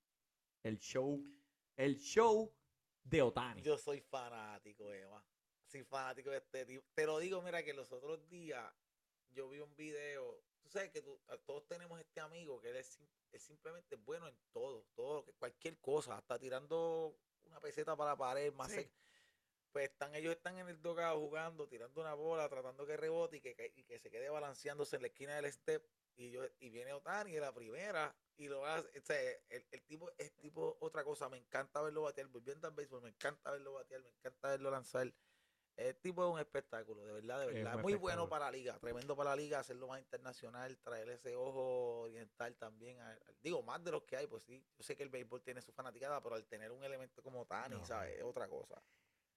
[0.63, 1.25] el show,
[1.77, 2.53] el show
[3.03, 3.63] de Otani?
[3.63, 5.25] Yo soy fanático, Emma.
[5.67, 6.85] Soy fanático de este tipo.
[6.95, 8.73] Te lo digo, mira, que los otros días
[9.31, 10.43] yo vi un video.
[10.61, 12.99] Tú sabes que tú- a- todos tenemos este amigo que él es,
[13.39, 18.17] simplemente bueno en todo, todo, lo que- cualquier cosa, hasta tirando una peseta para la
[18.17, 18.79] pared, más Sí.
[18.79, 18.91] sec-
[19.73, 23.41] Pues están, ellos están en el dogado jugando, tirando una bola, tratando que rebote y
[23.41, 25.89] que, ca- y que se quede balanceándose en la esquina del step.
[26.17, 28.99] Y yo y viene Otani de la primera y lo hace.
[28.99, 31.29] O sea, el, el tipo es tipo otra cosa.
[31.29, 32.27] Me encanta verlo batear.
[32.29, 35.13] Volviendo al béisbol, me encanta verlo batear, me encanta verlo lanzar.
[35.77, 37.77] El tipo es un espectáculo, de verdad, de Es verdad.
[37.77, 41.37] un Muy bueno para la liga, tremendo para la liga, hacerlo más internacional, traer ese
[41.37, 43.01] ojo oriental también.
[43.01, 44.67] a- digo, más de los que hay, pues sí.
[44.77, 47.77] Yo sé que el béisbol tiene su fanaticada, pero al tener un elemento como Tani,
[47.77, 47.87] No.
[47.87, 48.17] ¿sabes?
[48.19, 48.83] Es otra cosa.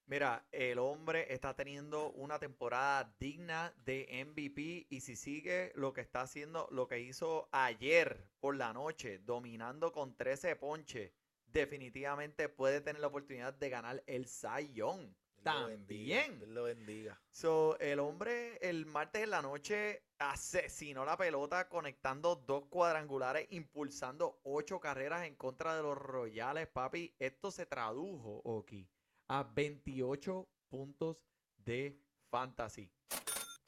[0.06, 6.02] Mira, el hombre está teniendo una temporada digna de MVP y si sigue lo que
[6.02, 11.12] está haciendo, lo que hizo ayer por la noche, dominando con 13 ponches,
[11.46, 16.38] definitivamente puede tener la oportunidad de ganar el bendiga, También.
[16.38, 17.20] Dios lo bendiga.
[17.30, 24.40] So, el hombre el martes en la noche asesinó la pelota conectando dos cuadrangulares, impulsando
[24.42, 27.14] ocho carreras en contra de los Royales, papi.
[27.18, 28.88] Esto se tradujo, Oki,
[29.28, 31.24] a 28 puntos
[31.56, 31.98] de
[32.30, 32.90] fantasy.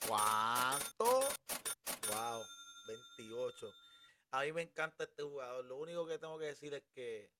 [0.06, 1.20] ¿Cuánto?
[2.08, 2.42] Wow,
[2.86, 3.72] 28.
[4.32, 5.64] A mí me encanta este jugador.
[5.64, 7.30] Lo único que tengo que decir es que,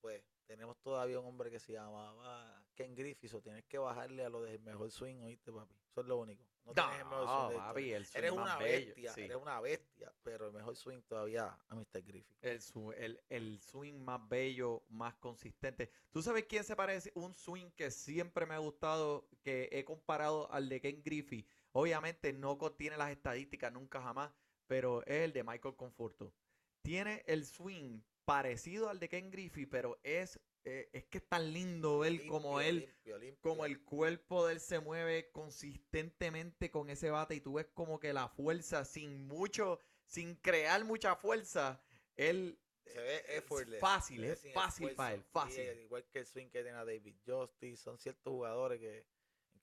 [0.00, 3.34] pues, tenemos todavía un hombre que se llamaba Ken Griffith.
[3.34, 5.74] O tienes que bajarle a lo del mejor swing, ¿oíste, papi?
[5.90, 6.44] Eso es lo único.
[6.66, 7.96] No, swing No, papi, historia.
[7.96, 9.20] el swing Eres más una bello, bestia, sí.
[9.22, 12.02] eres una bestia, pero el mejor swing todavía a Mr.
[12.02, 12.36] Griffith.
[12.42, 12.60] El,
[12.96, 15.90] el- el swing más bello, más consistente.
[16.10, 17.12] ¿Tú sabes quién se parece?
[17.14, 21.46] Un swing que siempre me ha gustado, que he comparado al de Ken Griffey.
[21.72, 24.32] Obviamente no contiene las estadísticas nunca jamás,
[24.66, 26.34] pero es el de Michael Conforto.
[26.82, 31.52] Tiene el swing parecido al de Ken Griffey, pero es, eh, es que es tan
[31.52, 33.40] lindo ver como Limpio, él, limpio, limpio.
[33.40, 38.00] como el cuerpo de él se mueve consistentemente con ese bate y tú ves como
[38.00, 41.80] que la fuerza, sin mucho, sin crear mucha fuerza,
[42.16, 45.62] él se ve es fácil, es fácil para él, fácil.
[45.62, 49.06] Y, igual que el swing que tiene a David Justice, son ciertos jugadores que,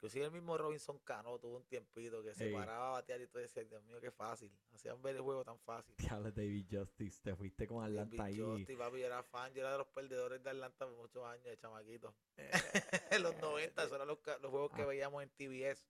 [0.03, 2.53] inclusive el mismo Robinson Cano tuvo un tiempito que se Ey.
[2.53, 4.51] paraba a batear y tú decías, Dios mío, qué fácil.
[4.73, 5.95] Hacían ver el juego tan fácil.
[5.97, 8.37] Diablo, David Justice, te fuiste con Atlanta David ahí.
[8.41, 11.45] Justice, papi, yo era fan, yo era de los perdedores de Atlanta por muchos años,
[11.45, 12.13] de chamaquito.
[12.35, 12.51] Eh,
[13.11, 14.19] en los 90, esos eran los,
[14.51, 14.87] juegos que Ah.
[14.87, 15.85] veíamos en TBS.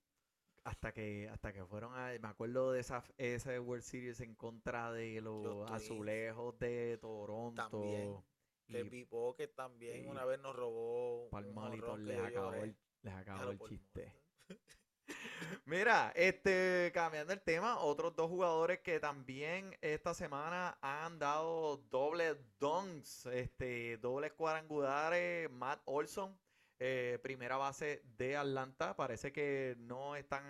[0.64, 4.92] hasta que hasta que fueron a, me acuerdo de esa ese World Series en contra
[4.92, 8.24] de los azulejos de Toronto También.
[8.68, 13.60] Que también y una vez nos robó un yo acabó el, les acabó Claro, el
[13.60, 14.14] chiste.
[15.66, 22.38] Mira, este, cambiando el tema, otros dos jugadores que también esta semana han dado dobles
[22.60, 26.38] dunks, este, dobles cuadrangulares, Matt Olson,
[26.80, 30.44] eh, primera base de Atlanta, parece que no están,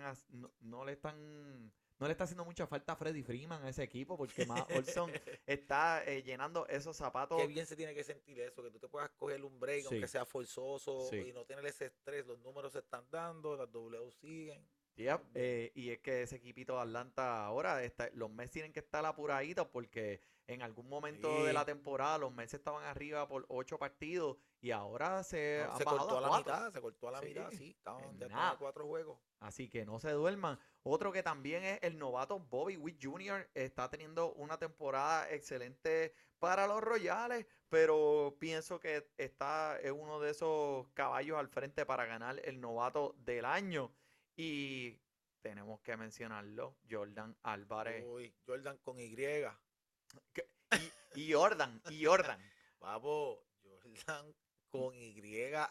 [0.60, 4.16] no le están, no le está haciendo mucha falta a Freddy Freeman a ese equipo,
[4.16, 5.10] porque Matt Olson
[5.46, 7.40] está eh, llenando esos zapatos.
[7.40, 9.88] Qué bien se tiene que sentir eso, que tú te puedas coger un break, Sí.
[9.92, 11.16] aunque sea forzoso, Sí.
[11.18, 14.66] y no tener ese estrés, los números se están dando, las W siguen.
[14.96, 18.78] Yep, eh, y es que ese equipito de Atlanta ahora, está, los Mets tienen que
[18.78, 23.76] estar apuraditos porque en algún momento de la temporada los Mets estaban arriba por ocho
[23.78, 26.54] partidos y ahora se No, han se bajado cortó a la cuatro.
[26.54, 29.18] mitad, se cortó a la Sí, mitad, sí, estaban, ya a cuatro juegos.
[29.40, 30.58] Así que no se duerman.
[30.84, 33.50] Otro que también es el novato Bobby Witt Jr.
[33.54, 40.30] está teniendo una temporada excelente para los Royales, pero pienso que está es uno de
[40.30, 43.90] esos caballos al frente para ganar el novato del año.
[44.36, 44.98] Y
[45.40, 48.04] tenemos que mencionarlo, Jordan Álvarez.
[48.06, 49.14] Uy, Jordan con Y.
[49.14, 52.40] Y, y Jordan, y Jordan.
[52.78, 54.34] Papo, Jordan
[54.70, 55.20] con Y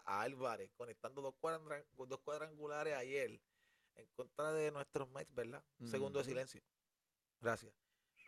[0.06, 3.40] Álvarez, conectando dos, cuadran- dos cuadrangulares ayer
[3.96, 5.62] en contra de nuestros Mets, ¿verdad?
[5.78, 6.62] Un segundo de silencio.
[7.40, 7.74] Gracias.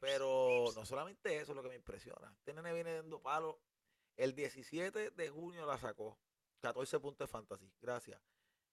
[0.00, 2.30] Pero no solamente eso es lo que me impresiona.
[2.38, 3.58] Este nene viene dando palo.
[4.16, 6.18] El 17 de junio la sacó.
[6.60, 7.72] 14 puntos de fantasy.
[7.80, 8.20] Gracias.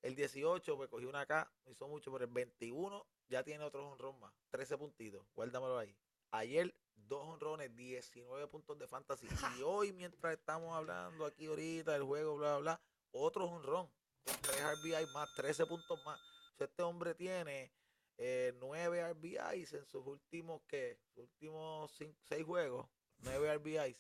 [0.04, 3.90] El 18, pues cogió una K, no hizo mucho, pero el 21 ya tiene otro
[3.90, 4.34] honrón más.
[4.50, 5.26] 13 puntitos.
[5.34, 5.96] Guárdamelo ahí.
[6.32, 9.28] Ayer, dos honrones, 19 puntos de fantasy.
[9.58, 13.90] Y hoy, mientras estamos hablando aquí ahorita del juego, bla, bla, bla, otro honrón.
[14.26, 16.20] Con 3 RBI más, 13 puntos más.
[16.20, 17.72] O sea, este hombre tiene
[18.18, 21.00] eh, 9 RBIs en sus últimos, ¿qué?
[21.14, 21.96] Sus últimos
[22.28, 22.90] 6 juegos.
[23.20, 23.98] 9 RBIs.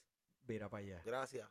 [0.48, 1.02] Mira para allá.
[1.06, 1.50] Gracias.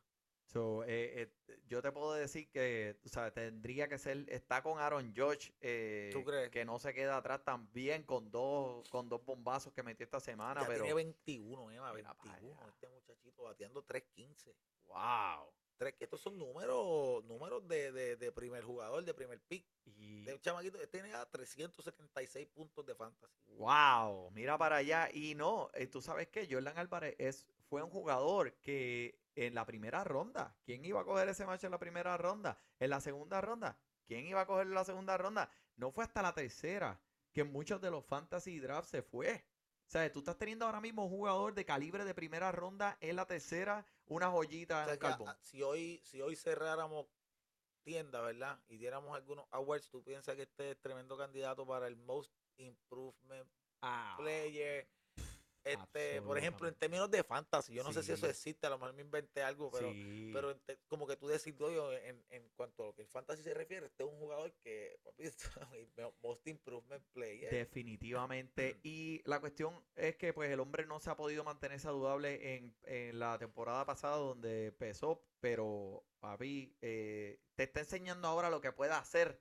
[0.52, 4.78] So, eh, eh, yo te puedo decir que, o sea, tendría que ser, está con
[4.78, 6.50] Aaron George, eh, ¿Tú crees?
[6.50, 10.60] que no se queda atrás también con dos, con dos bombazos que metió esta semana,
[10.60, 12.54] ya pero tiene 21, Emma, Mira pa' 21.
[12.60, 12.68] allá.
[12.68, 14.54] Este muchachito bateando 3.15.
[14.88, 15.50] wow.
[15.78, 19.66] Tres, estos son números, números de, de, de primer jugador, de primer pick.
[19.86, 23.54] Y un chamaquito tiene a 376 puntos de fantasy.
[23.56, 25.08] wow, mira para allá.
[25.12, 29.64] Y no, eh, tú sabes que Jordan Álvarez es, fue un jugador que en la
[29.66, 32.58] primera ronda, ¿quién iba a coger ese match en la primera ronda?
[32.78, 35.50] En la segunda ronda, ¿quién iba a coger en la segunda ronda?
[35.76, 37.00] No fue hasta la tercera
[37.32, 39.46] que muchos de los fantasy drafts se fue.
[39.86, 43.16] O sea, tú estás teniendo ahora mismo un jugador de calibre de primera ronda en
[43.16, 45.34] la tercera, una joyita O en sea que, carbón.
[45.40, 47.06] si hoy, si hoy cerráramos
[47.82, 48.58] tienda, ¿verdad?
[48.68, 53.50] Y diéramos algunos awards, ¿tú piensas que este es tremendo candidato para el Most Improvement
[53.82, 54.88] Ah, Player?
[55.64, 58.78] Este, por ejemplo, en términos de fantasy, yo no sé si eso existe, a lo
[58.78, 60.30] mejor me inventé algo, pero sí.
[60.32, 61.54] Pero como que tú decís,
[62.04, 64.98] en, en cuanto a lo que el fantasy se refiere, este es un jugador que,
[65.02, 65.24] papi,
[66.22, 67.50] most improvement player.
[67.50, 68.80] Definitivamente.
[68.82, 72.76] Y la cuestión es que pues el hombre no se ha podido mantener saludable en,
[72.84, 78.72] en la temporada pasada donde pesó, pero papi, eh, te está enseñando ahora lo que
[78.72, 79.40] puede hacer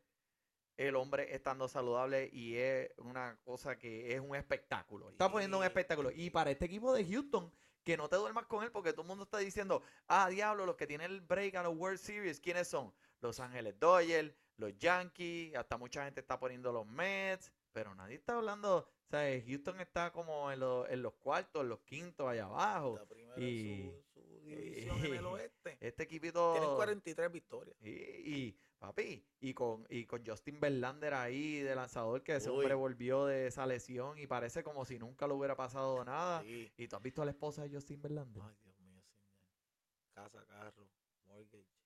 [0.87, 5.09] el hombre estando saludable y es una cosa que es un espectáculo.
[5.09, 6.11] Está poniendo un espectáculo.
[6.11, 7.51] Y para este equipo de Houston,
[7.83, 10.75] que no te duermas con él porque todo el mundo está diciendo, ah, diablo, los
[10.75, 12.93] que tienen el break a los World Series, ¿quiénes son?
[13.21, 18.35] Los Ángeles Dodgers, los Yankees, hasta mucha gente está poniendo los Mets, pero nadie está
[18.35, 22.45] hablando, o sea, Houston está como en, los- en los cuartos, en los quintos, allá
[22.45, 22.99] abajo.
[23.09, 25.77] Primero y- en su, su división en el oeste.
[25.79, 26.53] Este equipito...
[26.53, 27.75] Tienen 43 victorias.
[27.81, 32.57] Y, y, papi, y con, y con Justin Verlander ahí de lanzador, que ese Uy.
[32.57, 36.41] hombre volvió de esa lesión y parece como si nunca le hubiera pasado nada.
[36.41, 36.71] Sí.
[36.77, 38.41] ¿Y tú has visto a la esposa de Justin Verlander?
[38.43, 39.23] Ay, Dios mío, señor.
[40.13, 40.89] Casa, carro,
[41.27, 41.80] mortgage.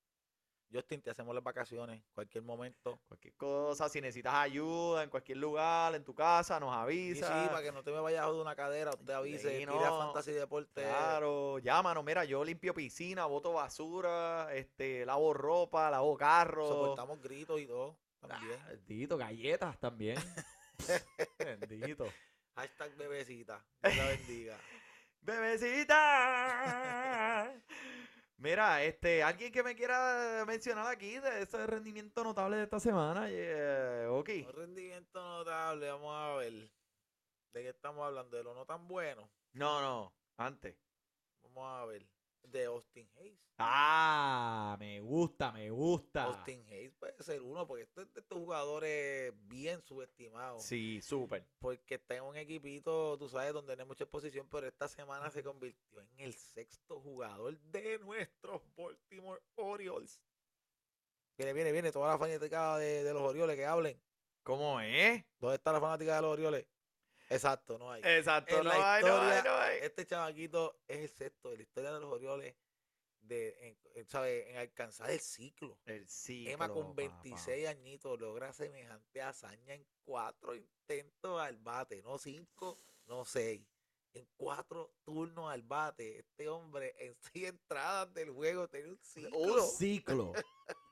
[0.75, 2.99] Justin, te hacemos las vacaciones, cualquier momento.
[3.07, 7.49] Cualquier cosa, si necesitas ayuda en cualquier lugar, en tu casa, nos Y sí, avisa.
[7.49, 9.79] para que no te me vayas joder una cadera, usted avise, Sí, no.
[9.79, 10.83] a Fantasy Deporte.
[10.83, 16.67] Claro, llámanos, mira, yo limpio piscina, boto basura, este, lavo ropa, lavo carro.
[16.67, 18.59] Soportamos gritos y todo, también.
[18.63, 20.17] Ah, Bendito, galletas también.
[21.39, 22.05] Bendito.
[22.55, 24.57] Hashtag bebecita, Dios la bendiga.
[25.21, 25.95] Bebecita.
[28.37, 33.27] Mira, este, alguien que me quiera mencionar aquí de ese rendimiento notable de esta semana,
[33.29, 34.29] eh, ok.
[34.47, 36.53] Un rendimiento notable, vamos a ver.
[37.53, 38.35] ¿De qué estamos hablando?
[38.35, 39.31] ¿De lo no tan bueno?
[39.53, 40.75] No, no, antes.
[41.43, 42.05] Vamos a ver.
[42.51, 43.39] De Austin Hayes.
[43.57, 46.25] Ah, me gusta, me gusta.
[46.25, 50.63] Austin Hayes puede ser uno, porque este es de estos jugadores bien subestimados.
[50.63, 51.45] Sí, súper.
[51.59, 55.29] Porque está en un equipito, tú sabes, donde no hay mucha exposición, pero esta semana
[55.31, 60.21] se convirtió en el sexto jugador de nuestros Baltimore Orioles.
[61.37, 64.01] Viene, viene, viene, toda la fanática de, de los Orioles que hablen.
[64.43, 65.23] ¿Cómo es?
[65.39, 66.67] ¿Dónde está la fanática de los Orioles?
[67.29, 68.01] Exacto, no hay.
[68.03, 69.79] Exacto, En no la hay, no hay, no hay.
[69.81, 72.55] Este chamaquito es el sexto de la historia de los Orioles
[73.21, 74.51] de, en, en, ¿sabe?
[74.51, 75.79] en alcanzar el ciclo.
[75.85, 76.49] El sí.
[76.49, 83.25] Emma con 26 añitos logra semejante hazaña en cuatro intentos al bate, no cinco, no
[83.25, 83.65] seis.
[84.13, 89.37] En cuatro turnos al bate, este hombre en seis entradas del juego tenía un ciclo.
[89.37, 90.33] Un ciclo.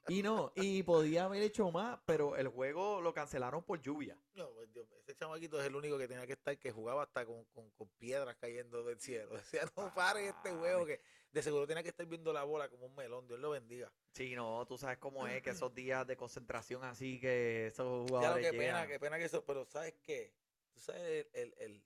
[0.07, 4.17] Y no, y podía haber hecho más, pero el juego lo cancelaron por lluvia.
[4.33, 7.25] No, pues, Dios ese chamaquito es el único que tenía que estar, que jugaba hasta
[7.25, 9.31] con, con- con piedras cayendo del cielo.
[9.37, 11.01] Decía, no pare este juego, que
[11.31, 13.27] de seguro tenía que estar viendo la bola como un melón.
[13.27, 13.91] Dios lo bendiga.
[14.11, 18.17] Sí, no, tú sabes cómo es que esos días de concentración así que esos Ya
[18.17, 18.87] jugadores que pena, llegan.
[18.87, 20.33] qué pena que eso, pero ¿sabes qué?
[20.73, 21.83] Tú sabes el, el, el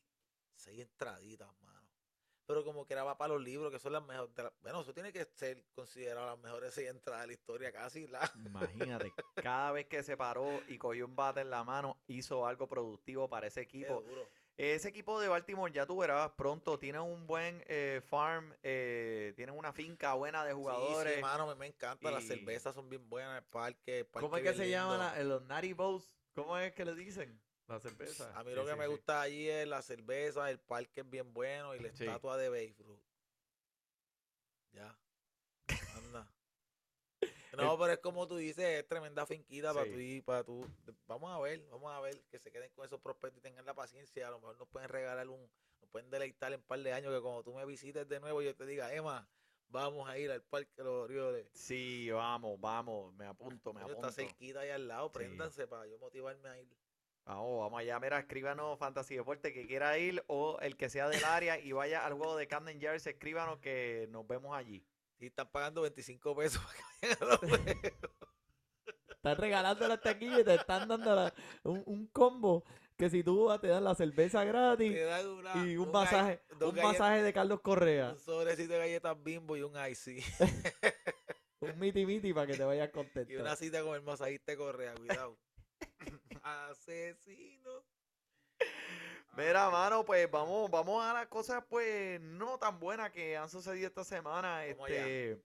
[0.55, 1.76] seis entraditas, mano.
[2.48, 4.34] Pero como que era va para los libros, que son las mejores.
[4.34, 7.72] de la- bueno, eso tiene que ser considerado las mejores seis entradas de la historia,
[7.74, 8.08] casi.
[8.08, 8.20] La,
[9.06, 12.68] Imagínate, cada vez que se paró y cogió un bate en la mano, hizo algo
[12.68, 14.04] productivo para ese equipo.
[14.56, 19.52] Ese equipo de Baltimore, ya tú verás pronto, tiene un buen eh, farm, eh, tiene
[19.52, 21.16] una finca buena de Sí, jugadores.
[21.16, 22.10] sí, mano, me, me encanta.
[22.10, 24.00] Las y- cervezas son bien buenas, el parque.
[24.00, 25.16] el ¿Cómo parque es que se llaman lindo.
[25.16, 26.12] la- los Natty Bows?
[26.34, 27.39] ¿Cómo es que le dicen?
[27.68, 28.32] La cerveza.
[28.38, 28.91] A mí Sí, lo que sí, me sí.
[28.91, 32.76] gusta allí es la cerveza, el parque es bien bueno y la estatua de Babe
[32.80, 33.03] Ruth.
[34.72, 34.97] Ya.
[35.95, 36.32] Anda.
[37.57, 40.70] No, pero es como tú dices, es tremenda finquita para tú para tú.
[41.07, 43.74] Vamos a ver, vamos a ver que se queden con esos prospectos y tengan la
[43.74, 44.28] paciencia.
[44.28, 45.49] A lo mejor nos pueden regalar un,
[45.82, 48.43] nos pueden deleitar en un par de años que cuando tú me visites de nuevo
[48.43, 49.28] yo te diga, Emma,
[49.70, 51.49] vamos a ir al Parque de los Orioles.
[51.53, 54.07] Sí, vamos, vamos, me apunto, me apunto.
[54.07, 56.70] Está cerquita ahí al lado, préndanse para yo motivarme a ir.
[57.28, 57.99] Vamos, vamos allá.
[57.99, 62.05] Mira, escríbanos Fantasy Deporte que quiera ir o el que sea del área y vaya
[62.05, 64.86] al juego de Camden Yards, escríbanos que nos vemos allí.
[65.19, 67.78] Y están pagando 25 pesos para que vayan.
[69.09, 72.63] Están regalando las taquillas y te están dando la- un, un combo
[72.95, 75.91] que si tú vas te dan la cerveza gratis Te dan una- y un gall-
[75.91, 80.23] masaje, un galletas- masaje de Carlos Correa, Un sobrecito de galletas bimbo y un icy.
[81.59, 83.41] un miti miti para que te vayas y contento.
[83.41, 85.36] una cita con el masajista Correa, cuidado.
[86.48, 87.84] Asesino.
[89.36, 93.88] Mira, mano, pues vamos, vamos a las cosas pues no tan buenas que han sucedido
[93.88, 94.60] esta semana.
[94.60, 95.38] Allá.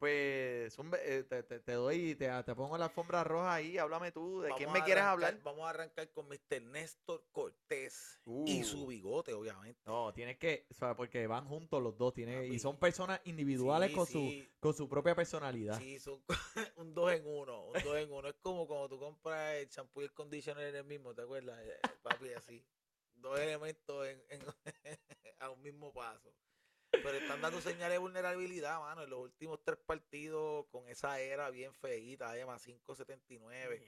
[0.00, 4.40] Pues eh, te, te- te doy, te, te pongo la alfombra roja ahí, háblame tú,
[4.40, 5.42] ¿de quién vamos me a quieres arrancar- hablar?
[5.42, 6.62] Vamos a arrancar con Mr.
[6.62, 8.64] Néstor Cortés y Uh.
[8.64, 9.78] su bigote, obviamente.
[9.84, 13.90] No, tienes que, o sea, porque van juntos los dos, tiene, y son personas individuales
[13.90, 15.78] Sí, con su con su propia personalidad.
[15.78, 16.24] Sí, son
[16.76, 18.26] un dos en uno, un dos en uno.
[18.28, 21.60] Es como cuando tú compras el champú y el conditioner en el mismo, ¿te acuerdas?
[21.62, 22.64] Eh, Papi, así.
[23.16, 24.40] Dos elementos en, en-
[25.40, 26.32] a un mismo paso.
[26.90, 29.02] Pero están dando señales de vulnerabilidad, mano.
[29.04, 33.82] En los últimos tres partidos con esa era bien feíta, además 5.79.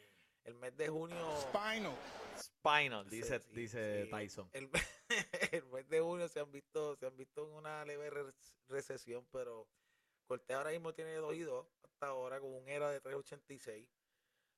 [0.44, 1.36] El mes de junio...
[1.40, 1.96] Spinal.
[2.36, 4.10] Spinal, dice, sí, dice sí.
[4.10, 4.50] Tyson.
[4.52, 4.70] El,
[5.52, 8.32] el mes de junio se han visto, se han visto en una leve re-
[8.68, 9.68] recesión, pero
[10.26, 13.86] Cortés ahora mismo tiene 2 y 2 hasta ahora con un era de 3.86.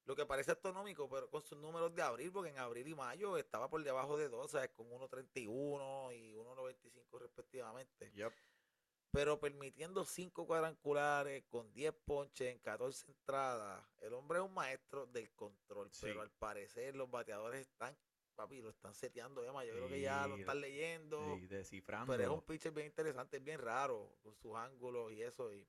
[0.06, 3.38] Lo que parece astronómico, pero con sus números de abril, porque en abril y mayo
[3.38, 8.12] estaba por debajo de 2, o sea, con 1.31 y 1.95 respectivamente.
[9.10, 15.06] Pero permitiendo 5 cuadrangulares con 10 ponches en 14 entradas, el hombre es un maestro
[15.06, 16.06] del control, Sí.
[16.06, 17.96] pero al parecer los bateadores están,
[18.34, 19.64] papi, lo están seteando, Emma.
[19.64, 21.36] Yo creo que ya lo están leyendo.
[21.36, 22.12] Sí, descifrando.
[22.12, 25.54] Pero es un pitcher bien interesante, es bien raro, con sus ángulos y eso.
[25.54, 25.64] Y,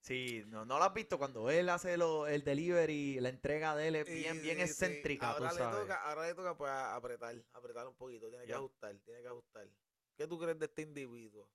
[0.00, 3.88] Sí, no, no lo has visto cuando él hace lo, el delivery, la entrega de
[3.88, 4.62] él es bien, Sí, bien sí, sí.
[4.62, 5.80] excéntrica, tú ahora le sabes.
[5.82, 9.68] Toca, ahora le toca pues apretar, apretar un poquito, tiene que ajustar, tiene que ajustar.
[10.16, 11.50] ¿Qué tú crees de este individuo?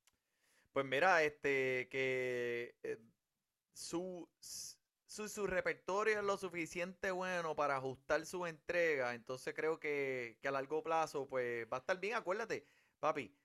[0.74, 3.00] Pues mira, este, que eh,
[3.74, 10.38] su, su, su repertorio es lo suficiente bueno para ajustar su entrega, entonces creo que,
[10.42, 12.16] que a largo plazo pues va a estar bien.
[12.16, 12.68] Acuérdate,
[13.00, 13.36] papi,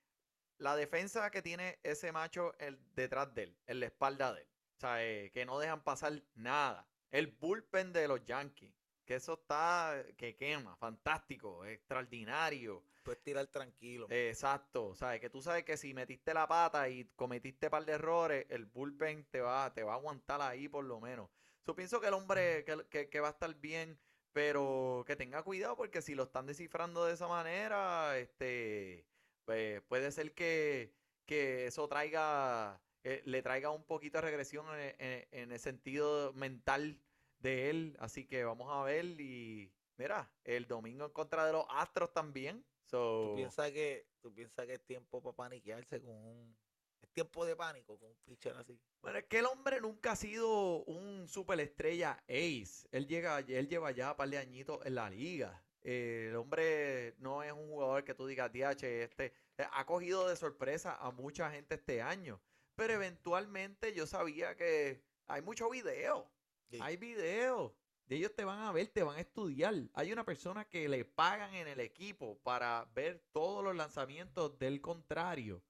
[0.57, 4.50] la defensa que tiene ese macho el, detrás de él, en la espalda de él,
[4.81, 6.87] sea, eh, que no dejan pasar nada.
[7.11, 8.73] El bullpen de los Yankees,
[9.05, 12.83] que eso está, que quema, fantástico, extraordinario.
[13.03, 14.07] Puedes tirar tranquilo.
[14.09, 17.85] Exacto, o sea, que tú sabes que si metiste la pata y cometiste un par
[17.85, 21.29] de errores, el bullpen te va, te va a aguantar ahí por lo menos.
[21.65, 23.99] Yo pienso que el hombre que, que- que va a estar bien,
[24.33, 29.05] pero que tenga cuidado porque si lo están descifrando de esa manera, este,
[29.45, 30.93] pues puede ser que,
[31.25, 36.33] que eso traiga, eh, le traiga un poquito de regresión en, en- en el sentido
[36.33, 36.99] mental
[37.39, 37.95] de él.
[37.99, 42.63] Así que vamos a ver y mira, el domingo en contra de los Astros también.
[42.85, 46.57] So, ¿Tú piensas que, tú piensas que es tiempo para paniquearse con un...
[47.01, 48.77] Es tiempo de pánico con un pitcher así.
[49.01, 52.87] Bueno, es que el hombre nunca ha sido un superestrella ace.
[52.91, 55.63] Él llega, él lleva ya un par de añitos en la liga.
[55.83, 60.27] Eh, el hombre no es un jugador que tú digas, DH, este, eh, ha cogido
[60.29, 62.39] de sorpresa a mucha gente este año.
[62.81, 66.27] Pero eventualmente yo sabía que hay mucho video.
[66.67, 66.79] Sí.
[66.81, 67.77] Hay video.
[68.07, 69.75] De ellos te van a ver, te van a estudiar.
[69.93, 74.81] Hay una persona que le pagan en el equipo para ver todos los lanzamientos del
[74.81, 75.63] contrario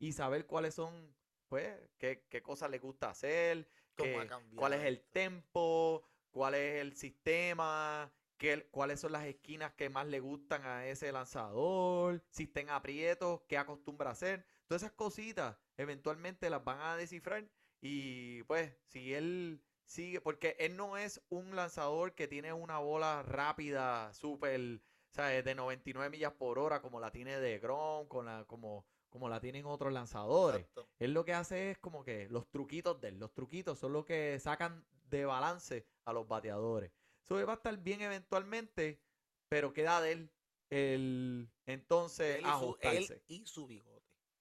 [0.00, 1.14] y saber cuáles son,
[1.48, 6.80] pues, qué, qué cosas le gusta hacer, ¿Cómo qué- cuál es el tempo, cuál es
[6.80, 12.42] el sistema, qué, cuáles son las esquinas que más le gustan a ese lanzador, si
[12.42, 14.44] está en aprietos, qué acostumbra hacer.
[14.66, 17.48] Todas esas cositas eventualmente las van a descifrar
[17.80, 23.22] y pues si él sigue, porque él no es un lanzador que tiene una bola
[23.22, 25.44] rápida, súper, ¿sabes?
[25.44, 29.40] De 99 millas por hora como la tiene de Grom, con la, como, como la
[29.40, 30.60] tienen otros lanzadores.
[30.60, 30.88] Exacto.
[30.98, 33.18] Él lo que hace es como que los truquitos de él.
[33.18, 36.90] Los truquitos son los que sacan de balance a los bateadores.
[37.22, 39.00] Eso va a estar bien eventualmente,
[39.48, 40.30] pero queda de él
[40.70, 43.22] el entonces Él y, su, él ajustarse.
[43.28, 43.95] y su bigote.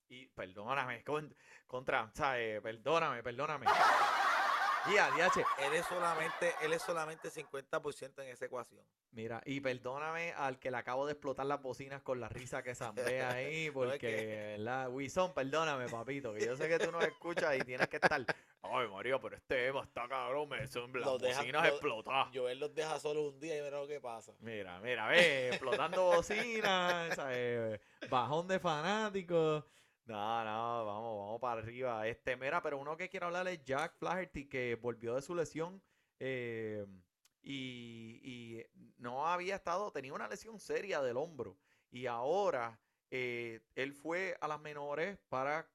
[0.10, 1.36] Y perdóname, con-
[1.68, 2.62] contra, ¿sabes?
[2.62, 3.66] Perdóname, perdóname.
[4.93, 5.43] Ya, DH.
[5.66, 8.86] Él es solamente, él es solamente 50% en esa ecuación.
[9.14, 12.76] Mira, y perdóname al que le acabo de explotar las bocinas con la risa que
[12.76, 14.89] zambea ahí, porque, que- ¿verdad?
[14.91, 18.24] Wilson, perdóname, papito, que yo sé que tú nos escuchas y tienes que estar.
[18.62, 22.28] Ay, María, pero este Eva está cabrón, me son las bocinas lo- explotadas.
[22.32, 24.34] Joel los deja solo un día y verá lo que pasa.
[24.39, 27.80] Mira, mira, ve, explotando bocinas, ¿sabes?
[28.10, 29.64] bajón de fanáticos.
[30.06, 32.08] No, no, vamos, vamos para arriba.
[32.08, 35.82] Este, mira, pero uno que quiero hablar es Jack Flaherty, que volvió de su lesión
[36.20, 36.86] eh,
[37.41, 38.64] y,
[38.97, 41.58] no había estado, tenía una lesión seria del hombro.
[41.91, 42.80] Y ahora
[43.10, 45.68] eh, él fue a las menores para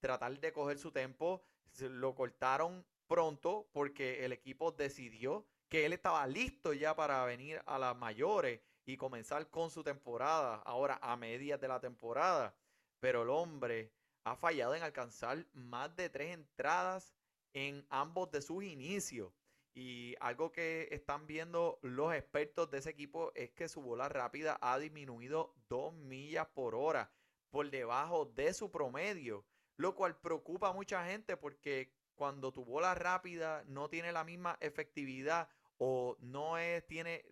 [0.00, 1.42] tratar de coger su tiempo.
[1.78, 7.78] Lo cortaron pronto porque el equipo decidió que él estaba listo ya para venir a
[7.78, 12.54] las mayores y comenzar con su temporada, ahora a medias de la temporada.
[13.00, 13.92] Pero el hombre
[14.24, 17.14] ha fallado en alcanzar más de tres entradas
[17.52, 19.32] en ambos de sus inicios.
[19.74, 24.58] Y algo que están viendo los expertos de ese equipo es que su bola rápida
[24.60, 27.12] ha disminuido dos millas por hora
[27.50, 29.44] por debajo de su promedio,
[29.76, 34.56] lo cual preocupa a mucha gente porque cuando tu bola rápida no tiene la misma
[34.60, 35.48] efectividad
[35.78, 36.54] o no
[36.86, 37.24] tiene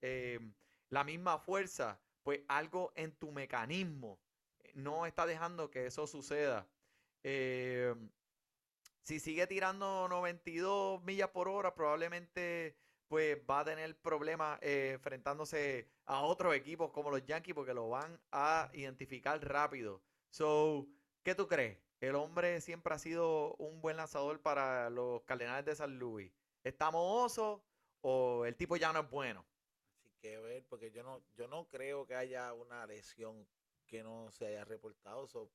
[0.00, 0.38] eh,
[0.90, 4.20] la misma fuerza, pues algo en tu mecanismo
[4.76, 6.68] no está dejando que eso suceda.
[7.22, 7.94] Eh,
[9.00, 12.76] si sigue tirando 92 millas por hora, probablemente
[13.08, 17.88] pues va a tener problemas eh, enfrentándose a otros equipos como los Yankees porque lo
[17.88, 20.02] van a identificar rápido.
[20.30, 20.86] So,
[21.22, 21.78] ¿qué tú crees?
[22.00, 26.32] El hombre siempre ha sido un buen lanzador para los Cardenales de San Luis.
[26.64, 27.62] ¿Estamos osos
[28.02, 29.46] o el tipo ya no es bueno?
[29.94, 33.46] Así que ver, porque yo no, yo no creo que haya una lesión
[33.86, 35.26] que no se haya reportado.
[35.26, 35.50] so,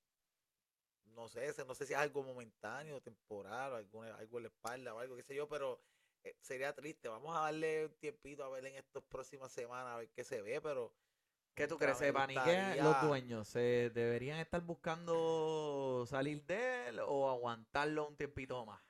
[1.16, 4.94] no sé, no sé si es algo momentáneo, temporal, o alguna- algo en la espalda
[4.94, 5.82] o algo, qué sé yo, pero
[6.24, 7.08] eh, sería triste.
[7.10, 10.42] Vamos a darle un tiempito a ver en estas próximas semanas a ver qué se
[10.42, 10.94] ve, pero
[11.54, 11.98] ¿Qué tú crees?
[11.98, 13.48] ¿Se paniquean los dueños?
[13.48, 18.82] ¿Se deberían estar buscando salir de él o aguantarlo un tiempito más?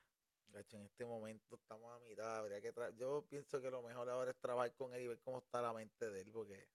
[0.53, 2.37] En este momento estamos a mitad.
[2.37, 5.39] Habría que Yo pienso que lo mejor ahora es trabajar con él y ver cómo
[5.39, 6.67] está la mente de él, porque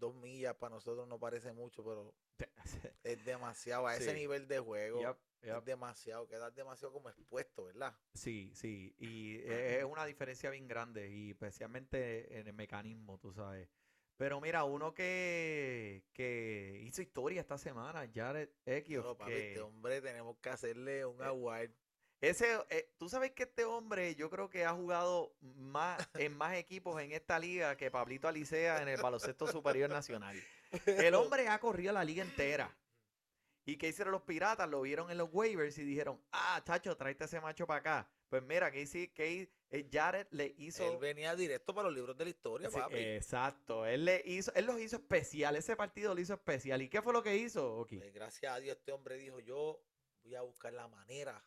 [0.00, 2.12] dos millas para nosotros no parece mucho, pero
[3.04, 3.86] es demasiado.
[3.86, 4.16] A ese Sí.
[4.16, 6.26] nivel de juego es demasiado.
[6.26, 7.94] Quedas demasiado como expuesto, ¿verdad?
[8.14, 13.32] Sí, sí, y e- es una diferencia bien grande, y especialmente en el mecanismo, tú
[13.32, 13.68] sabes.
[14.16, 20.02] Pero mira, uno que, que hizo historia esta semana, Jared Pero, papi, que este hombre
[20.02, 21.70] tenemos que hacerle un Eh, award.
[22.20, 26.54] Ese, eh, tú sabes que este hombre yo creo que ha jugado más en más
[26.54, 30.36] equipos en esta liga que Pablito Alicea en el baloncesto superior nacional.
[30.86, 32.76] El hombre ha corrido la liga entera.
[33.64, 34.68] ¿Y qué hicieron los piratas?
[34.68, 38.10] Lo vieron en los waivers y dijeron, ah, chacho, tráete ese macho para acá.
[38.28, 39.50] Pues mira, que hice, que
[39.90, 40.84] Jared le hizo.
[40.92, 42.96] Él venía directo para los libros de la historia, Sí, papi.
[42.96, 43.86] exacto.
[43.86, 45.56] Él le hizo, él los hizo especial.
[45.56, 46.82] Ese partido lo hizo especial.
[46.82, 47.98] ¿Y qué fue lo que hizo, Oki?
[47.98, 49.82] Pues, gracias a Dios este hombre dijo, yo
[50.22, 51.42] voy a buscar la manera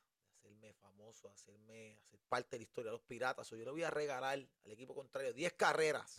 [0.63, 3.51] hacerme famoso, hacerme, hacer parte de la historia de los piratas.
[3.51, 6.17] O yo le voy a regalar al equipo contrario 10 carreras,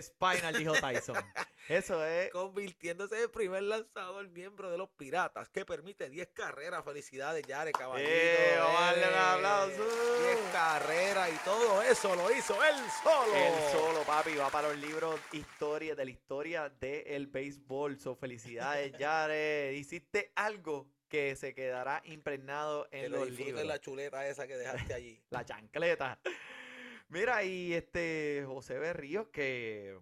[0.00, 1.16] Spinal, dijo Tyson.
[1.68, 2.30] Eso es.
[2.30, 6.84] convirtiéndose en el primer lanzador miembro de los piratas que permite 10 carreras.
[6.84, 8.10] Felicidades, Yare, caballito.
[8.10, 9.82] ¡Eh, vamos a darle un eh, aplauso!
[10.24, 13.34] 10 carreras y todo eso lo hizo él solo.
[13.34, 17.98] Él solo, papi, va para los libros historia, de la historia del béisbol.
[17.98, 19.72] So, felicidades, Jared.
[19.72, 23.64] Hiciste algo que se quedará impregnado Que en lo los libros.
[23.64, 25.22] la chuleta esa que dejaste allí.
[25.30, 26.18] La chancleta.
[27.08, 29.96] Mira, y este José Berríos, que,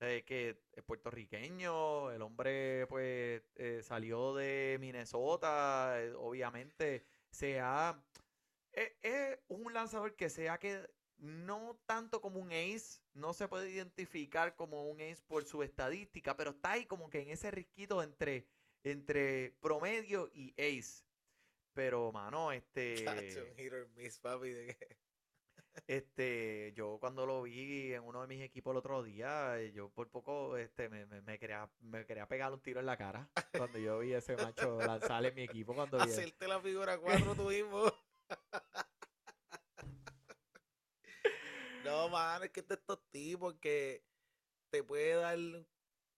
[0.00, 7.98] eh, que es puertorriqueño, el hombre pues eh, salió de Minnesota, eh, obviamente se ha...
[8.70, 10.86] Es, es un lanzador que se ha que
[11.16, 16.36] no tanto como un ace, no se puede identificar como un ace por su estadística,
[16.36, 18.46] pero está ahí como que en ese risquito entre,
[18.84, 21.04] entre promedio y ace.
[21.72, 23.04] Pero, mano, este...
[23.96, 24.50] Miss, papi.
[24.50, 24.76] de
[25.88, 29.90] Este, yo cuando lo vi en uno de mis equipos el otro día, eh, yo
[29.90, 33.28] por poco este, me, me, me quería, me quería pegar un tiro en la cara
[33.56, 36.96] cuando yo vi a ese macho lanzar en mi equipo cuando vi Hacerte la figura
[36.96, 37.92] 4 tú mismo.
[41.84, 44.04] no, mano, es que estos tipos que
[44.70, 45.66] te puede dar un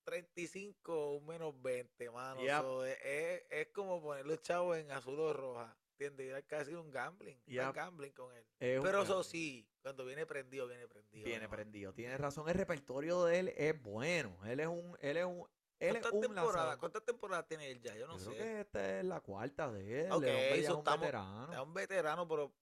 [0.06, 2.40] 35 o un menos 20, mano.
[2.40, 2.60] Yep.
[2.62, 5.76] So, es, es- es como poner los chavos en azul o roja.
[5.98, 6.36] ¿Entiendes?
[6.36, 7.38] Es casi un gambling.
[7.46, 8.44] un gambling con él.
[8.60, 11.24] es Pero eso sí, cuando viene prendido, viene prendido.
[11.24, 11.50] Viene hermano.
[11.56, 11.92] prendido.
[11.94, 14.38] Tienes razón, el repertorio de él es bueno.
[14.44, 15.46] Él es un, él es un,
[15.78, 16.78] él es ¿Cuántas temporadas, lanzador.
[16.78, 17.94] ¿Cuántas temporadas tiene él ya?
[17.96, 18.30] Yo no sé.
[18.30, 20.12] que esta es la cuarta de él.
[20.12, 21.52] Ok, el hombre ya es un veterano.
[21.52, 22.52] Es un veterano, pero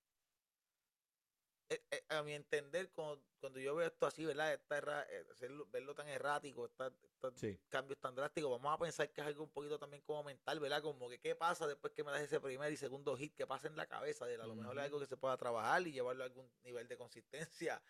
[2.09, 4.53] a mi entender, cuando, cuando yo veo esto así, ¿verdad?
[4.53, 6.93] Esta erra- eh, hacerlo- verlo tan errático, estos
[7.37, 7.59] Sí.
[7.69, 10.83] cambios tan drásticos, vamos a pensar que es algo un poquito también como mental, ¿verdad?
[10.83, 13.67] Como que qué pasa después que me das ese primer y segundo hit, que pasa
[13.67, 14.35] en la cabeza de.
[14.35, 16.97] A lo mejor es algo que se pueda trabajar y llevarlo a algún nivel de
[16.99, 17.83] consistencia,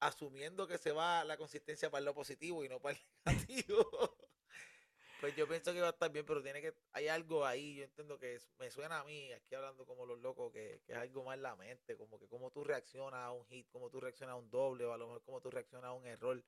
[0.00, 3.02] asumiendo que se va la consistencia para lo positivo y no para el
[3.70, 4.16] negativo.
[5.20, 7.84] Pues yo pienso que va a estar bien, pero tiene que, hay algo ahí, yo
[7.84, 10.98] entiendo que es- me suena a mí, aquí hablando como los locos, que, que es
[10.98, 14.00] algo más en la mente, como que cómo tú reaccionas a un hit, cómo tú
[14.00, 16.44] reaccionas a un doble, o a lo mejor cómo tú reaccionas a un error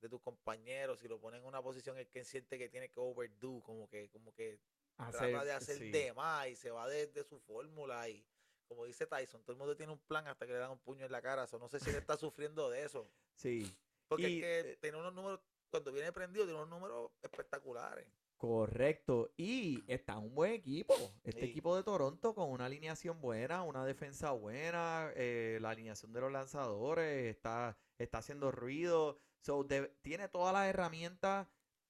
[0.00, 3.00] de tus compañeros, si lo ponen en una posición en que siente que tiene que
[3.00, 4.60] overdo, como que, como que
[4.96, 5.90] trata de hacer sí.
[5.90, 8.24] de más y se va desde su fórmula y
[8.68, 11.04] como dice Tyson, todo el mundo tiene un plan hasta que le dan un puño
[11.04, 13.74] en la cara, so, no sé si él está sufriendo de eso, Sí.
[14.06, 15.40] porque Y, es que eh, tiene unos números,
[15.70, 18.06] cuando viene prendido, tiene unos números espectaculares.
[18.36, 19.32] Correcto.
[19.36, 20.94] Y está un buen equipo.
[21.24, 21.46] Este Sí.
[21.50, 26.32] equipo de Toronto con una alineación buena, una defensa buena, eh, la alineación de los
[26.32, 29.18] lanzadores está, está haciendo ruido.
[29.40, 31.48] So, de- tiene todas las herramientas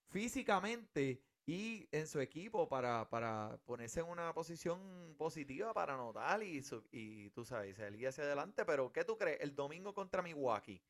[0.08, 6.62] físicamente y en su equipo para, para ponerse en una posición positiva para anotar y,
[6.92, 8.64] y tú sabes, salir hacia adelante.
[8.64, 9.40] Pero, ¿qué tú crees?
[9.40, 10.82] El domingo contra Milwaukee.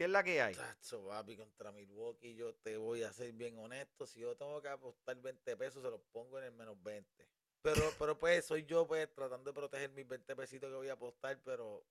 [0.00, 0.54] ¿Qué es la que hay?
[0.54, 4.06] Tacho, papi, contra Milwaukee, yo te voy a ser bien honesto.
[4.06, 7.28] Si yo tengo que apostar 20 pesos, se los pongo en el menos 20.
[7.60, 10.94] Pero, pero pues, soy yo, pues, tratando de proteger mis 20 pesitos que voy a
[10.94, 11.38] apostar.
[11.44, 11.84] Pero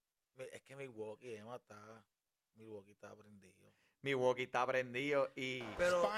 [0.52, 2.04] es que Milwaukee, Emma, está.
[2.56, 3.72] Milwaukee está prendido.
[4.02, 6.10] Milwaukee está prendido y Pero.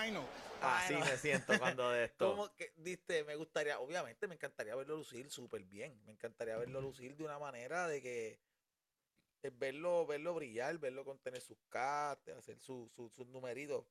[0.62, 2.30] así me siento cuando de esto.
[2.30, 6.02] Como que, diste, me gustaría, obviamente, me encantaría verlo lucir súper bien.
[6.06, 8.40] Me encantaría verlo lucir de una manera de que
[9.44, 13.86] eh, verlo, verlo brillar, verlo contener sus castes, hacer su- su- sus numeritos.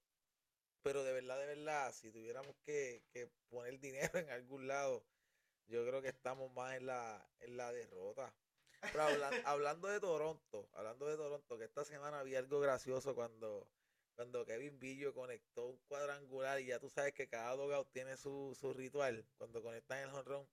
[0.83, 3.79] Pero de verdad, de verdad, si tuviéramos que, que poner
[4.15, 5.05] dinero en algún lado,
[5.67, 8.35] yo creo que estamos más en la, en la derrota.
[8.81, 13.69] Pero hablan- hablando de Toronto, hablando de Toronto, que esta semana vi algo gracioso cuando,
[14.15, 18.57] cuando Kevin Villo conectó un cuadrangular y ya tú sabes que cada dogout tiene su,
[18.59, 20.49] su ritual cuando conectan el honrón.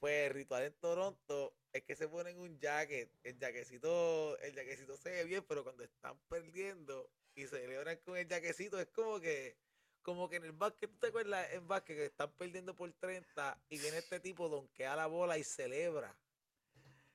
[0.00, 4.96] Pues el ritual en Toronto es que se ponen un jacket, el jaquecito, el jaquecito
[4.96, 9.56] se ve bien, pero cuando están perdiendo y celebran con el jaquecito es como que
[10.02, 13.62] como que en el básquet, ¿tú te acuerdas en básquet que están perdiendo por 30
[13.68, 16.16] y viene este tipo donkea la bola y celebra?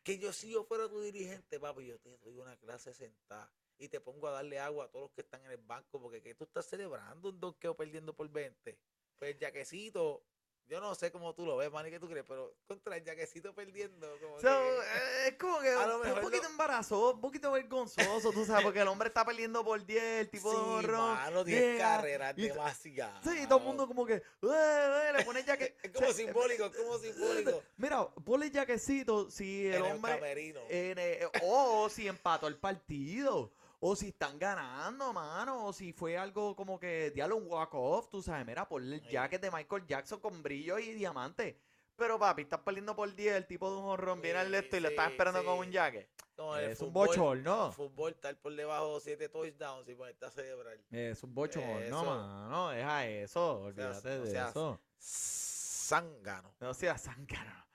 [0.04, 3.90] Que yo si yo fuera tu dirigente, papi, yo te doy una clase sentada y
[3.90, 6.36] te pongo a darle agua a todos los que están en el banco porque que
[6.36, 8.78] tú estás celebrando un donqueo perdiendo por 20.
[9.18, 10.24] Pues el jaquecito
[10.68, 12.26] Yo no sé cómo tú lo ves, Manny, ¿qué tú crees?
[12.28, 14.48] Pero contra el jaquecito perdiendo, como So, que-
[14.80, 18.64] eh, es como que A lo un poquito lo- embarazoso, un poquito vergonzoso, tú sabes,
[18.64, 21.14] porque el hombre está perdiendo por 10, el tipo de sí, honrón.
[21.16, 23.22] mano, 10 llega, carreras, y- demasiado.
[23.24, 25.76] Sí, todo el mundo como que, "Ué, ué", le pone que...
[25.84, 27.62] Es como simbólico, es como simbólico.
[27.78, 30.14] Mira, ponle jaquecito si el en el hombre...
[30.16, 30.62] camerino.
[30.70, 30.98] en,
[31.44, 33.52] o si empató el partido.
[33.88, 35.66] O si están ganando, mano.
[35.68, 38.44] O si fue algo como que, diablo, un walk-off, tú sabes.
[38.46, 41.60] Mira, ponle el jacket de Michael Jackson con brillo y diamante.
[41.96, 44.78] Pero papi, estás perdiendo por 10, el tipo de un jorrón viene al Sí, esto
[44.78, 46.10] y le estás sí, esperando con un jacket.
[46.38, 47.68] En el Es un fútbol, bochorno.
[47.68, 50.78] el fútbol estar por debajo de 7 touchdowns y ponerte a celebrar.
[50.92, 52.70] Es un bochorno, mano.
[52.72, 54.82] Deja eso, olvídate no de seas- eso.
[55.00, 56.54] Zángano.
[56.60, 57.66] No seas zángano.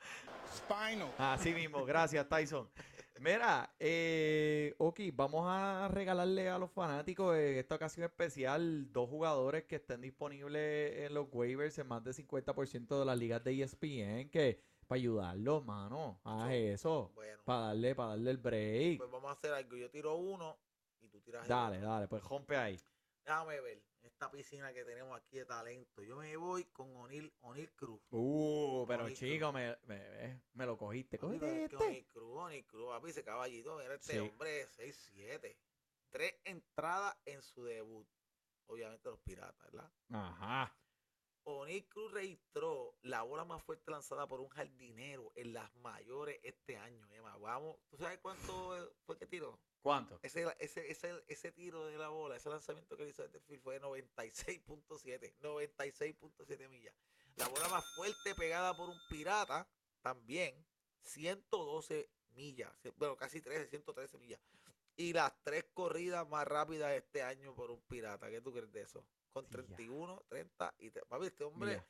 [0.56, 1.10] Spinal.
[1.16, 2.68] Así mismo, gracias Tyson.
[3.20, 9.64] Mira, eh, ok, vamos a regalarle a los fanáticos en esta ocasión especial dos jugadores
[9.64, 14.30] que estén disponibles en los waivers en más del 50% de las ligas de ESPN,
[14.30, 18.96] que para ayudarlos, mano, haz eso, Bueno, para darle, para darle el break.
[18.96, 19.76] pues vamos a hacer algo.
[19.76, 20.56] Yo tiro uno
[21.02, 21.88] y tú tiras el Dale, otro.
[21.90, 22.80] dale, pues rompe ahí.
[23.22, 26.02] Déjame ver esta piscina que tenemos aquí de talento.
[26.02, 28.00] Yo me voy con O'Neill, O'Neill Cruz.
[28.10, 31.18] Uh, pero chico, me, me, me lo cogiste.
[31.18, 31.76] Cogiste este.
[31.76, 34.18] O'Neill Cruz, O'Neill Cruz, papi, ese caballito, mira este Sí.
[34.18, 35.56] hombre 6'7".
[36.10, 38.08] Tres entradas en su debut.
[38.66, 39.90] Obviamente los piratas, ¿verdad?
[40.10, 40.74] Ajá.
[41.58, 46.76] O'Neill Cruz registró la bola más fuerte lanzada por un jardinero en las mayores este
[46.76, 47.36] año, Emma.
[47.38, 49.58] Vamos, ¿tú sabes cuánto fue que tiró?
[49.82, 50.18] ¿Cuánto?
[50.22, 53.82] Ese, ese, ese, ese tiro de la bola, ese lanzamiento que hizo field fue de
[53.82, 56.94] 96.7, 96.7 millas.
[57.36, 59.66] La bola más fuerte pegada por un pirata,
[60.02, 60.54] también,
[61.02, 64.40] 112 millas, bueno, casi 13, 113 millas.
[64.96, 68.28] Y las tres corridas más rápidas este año por un pirata.
[68.28, 69.06] ¿Qué tú crees de eso?
[69.32, 69.50] Con Ya.
[69.50, 70.90] 31, 30 y...
[70.90, 71.86] te- Papi, este hombre, Mira,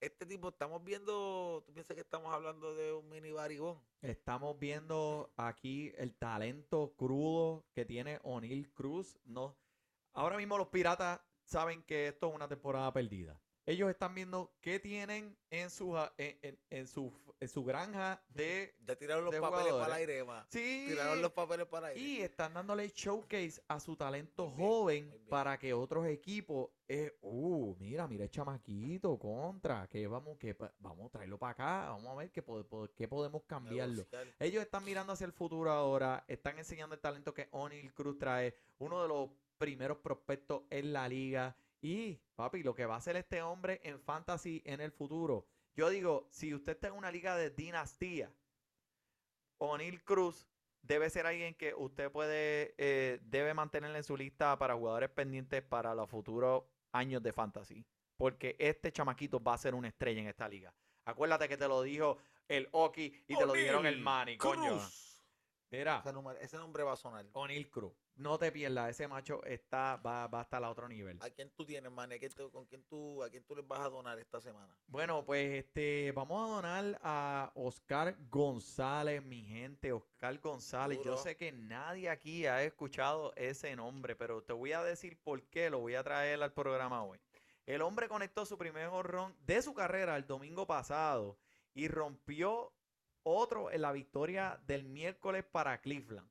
[0.00, 3.82] este tipo, estamos viendo, ¿tú piensas que estamos hablando de un mini barigón?
[4.00, 9.18] Estamos viendo aquí el talento crudo que tiene O'Neill Cruz.
[9.24, 9.56] No,
[10.12, 13.40] ahora mismo los piratas saben que esto es una temporada perdida.
[13.68, 18.74] Ellos están viendo qué tienen en su, en, en- en su, en su granja de...
[18.86, 19.96] Ya tiraron los de papeles para el jugadores.
[19.98, 20.46] aire, Emma.
[20.48, 22.08] Sí, Tiraron los papeles para el aire.
[22.10, 25.26] y están dándole showcase a su talento Muy joven bien.
[25.28, 31.06] para que otros equipos, eh, uh, mira, mira el chamaquito, contra, que vamos, que vamos
[31.08, 32.42] a traerlo para acá, vamos a ver qué,
[32.96, 34.06] qué podemos cambiarlo.
[34.40, 38.54] Ellos están mirando hacia el futuro ahora, están enseñando el talento que O'Neill Cruz trae,
[38.78, 41.54] uno de los primeros prospectos en la liga.
[41.80, 45.46] Y, papi, lo que va a hacer este hombre en fantasy en el futuro.
[45.76, 48.32] Yo digo, si usted está en una liga de dinastía,
[49.58, 50.48] O'Neill Cruz
[50.82, 55.62] debe ser alguien que usted puede, eh, debe mantener en su lista para jugadores pendientes
[55.62, 57.86] para los futuros años de fantasy.
[58.16, 60.74] Porque este chamaquito va a ser una estrella en esta liga.
[61.04, 62.18] Acuérdate que te lo dijo
[62.48, 64.80] el Oki y te lo dijeron el Manny, coño.
[65.70, 67.26] Mira, Ese, número- ese nombre va a sonar.
[67.34, 67.92] O'Neill Cruz.
[68.16, 71.18] No te pierdas, ese macho está, va, va a estar a otro nivel.
[71.20, 72.10] ¿A quién tú tienes, man?
[72.10, 74.74] ¿A quién tú- ¿Con quién tú, a quién tú les vas a donar esta semana?
[74.86, 80.98] Bueno, pues este, vamos a donar a Oscar González, mi gente, Oscar González.
[81.04, 85.42] Yo sé que nadie aquí ha escuchado ese nombre, pero te voy a decir por
[85.50, 87.20] qué lo voy a traer al programa hoy.
[87.66, 91.38] El hombre conectó su primer jorrón de su carrera el domingo pasado
[91.74, 92.72] y rompió
[93.22, 96.30] otro en la victoria del miércoles para Cleveland.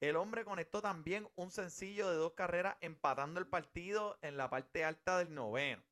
[0.00, 4.84] El hombre conectó también un sencillo de dos carreras empatando el partido en la parte
[4.84, 5.82] alta del noveno.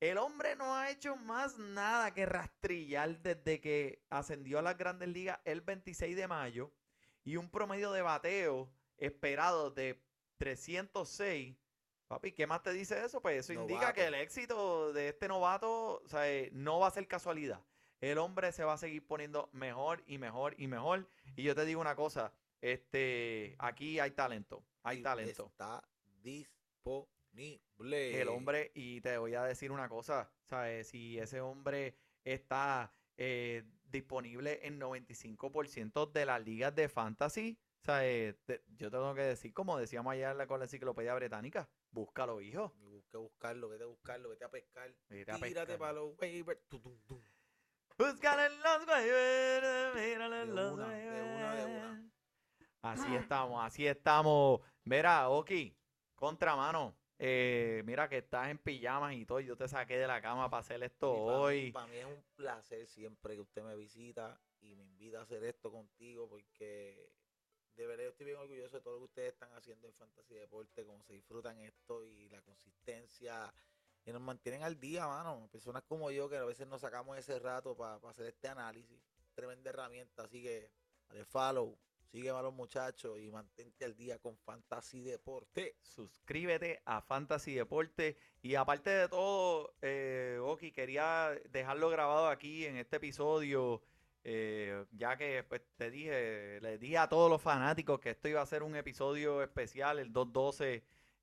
[0.00, 5.10] El hombre no ha hecho más nada que rastrillar desde que ascendió a las grandes
[5.10, 6.72] ligas el 26 de mayo
[7.22, 10.02] y un promedio de bateo esperado de
[10.38, 11.54] 306.
[12.08, 13.20] Papi, ¿qué más te dice eso?
[13.20, 16.92] Pues eso indica que el éxito de este novato o sea, eh, no va a
[16.92, 17.60] ser casualidad.
[18.00, 21.08] El hombre se va a seguir poniendo mejor y mejor y mejor.
[21.36, 25.46] Y yo te digo una cosa, este, aquí hay talento, hay Y talento.
[25.46, 25.82] Está
[26.22, 28.20] disponible.
[28.20, 30.88] El hombre, y te voy a decir una cosa, ¿sabes?
[30.88, 31.94] Si ese hombre
[32.24, 39.78] está eh, disponible en 95% de las ligas de fantasy, yo tengo que decir, como
[39.78, 42.74] decíamos ayer en la- con la enciclopedia británica, búscalo, hijo.
[42.78, 44.94] Busca buscarlo, vete a buscarlo, vete a pescar.
[45.08, 45.78] Vete a Tírate pescar.
[45.78, 46.60] para los waivers.
[48.00, 51.88] Búscalo en los waivers, míralo en los una, de una, de una.
[51.90, 52.12] waivers.
[52.80, 54.62] Así estamos, así estamos.
[54.84, 55.76] Mira, Oki,
[56.14, 56.96] contramano.
[57.18, 59.40] Eh, mira que estás en pijamas y todo.
[59.40, 61.72] Yo te saqué de la cama para hacer esto hoy.
[61.72, 65.44] Para mí es un placer siempre que usted me visita y me invita a hacer
[65.44, 67.12] esto contigo porque
[67.76, 70.36] de verdad yo estoy bien orgulloso de todo lo que ustedes están haciendo en Fantasy
[70.36, 73.52] Deporte, cómo se disfrutan esto y la consistencia
[74.04, 75.48] y nos mantienen al día, mano.
[75.52, 78.98] Personas como yo que a veces nos sacamos ese rato para hacer este análisis.
[79.34, 80.70] Tremenda herramienta, así que
[81.08, 81.78] dale follow,
[82.10, 85.76] sigue a los muchachos y mantente al día con Fantasy Deporte.
[85.82, 88.16] Suscríbete a Fantasy Deporte.
[88.42, 93.82] Y aparte de todo, eh, Oki, quería dejarlo grabado aquí en este episodio.
[94.22, 98.42] eh, ya que pues, te dije, les dije a todos los fanáticos que esto iba
[98.42, 100.82] a ser un episodio especial, el 212.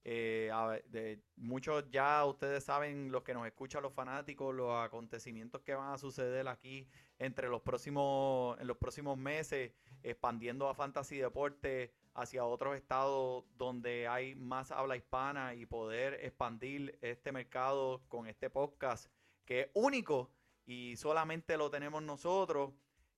[0.09, 5.91] Eh, muchos ya ustedes saben, los que nos escuchan, los fanáticos, los acontecimientos que van
[5.91, 6.87] a suceder aquí
[7.19, 14.07] entre los próximos, en los próximos meses, expandiendo a Fantasy Deporte hacia otros estados donde
[14.07, 19.11] hay más habla hispana y poder expandir este mercado con este podcast
[19.43, 20.31] que es único
[20.65, 22.71] y solamente lo tenemos nosotros.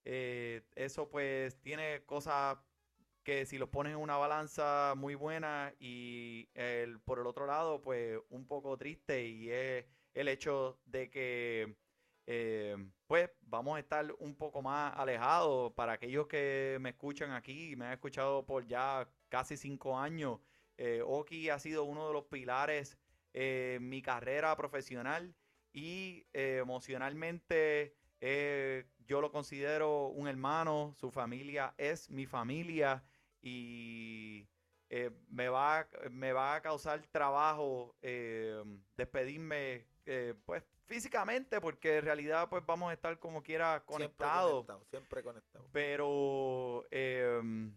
[0.05, 2.57] Eh, eso pues tiene cosas
[3.29, 6.49] que si los pones en una balanza muy buena y
[7.05, 11.75] por el otro lado pues un poco triste y es el hecho de que
[12.25, 12.75] eh,
[13.05, 17.85] pues vamos a estar un poco más alejados para aquellos que me escuchan aquí, me
[17.85, 20.39] han escuchado por ya casi cinco años.
[20.77, 22.97] Eh, Oki ha sido uno de los pilares
[23.33, 25.35] en mi carrera profesional
[25.71, 27.95] y eh, emocionalmente
[29.05, 33.03] yo lo considero un hermano, su familia es mi familia
[33.41, 34.47] y
[34.89, 38.63] eh, me, va, a- me va a causar trabajo eh,
[38.97, 44.51] despedirme eh, pues físicamente porque en realidad pues vamos a estar como quiera Siempre conectados
[44.65, 45.69] conectado, siempre conectado.
[45.71, 47.75] pero em,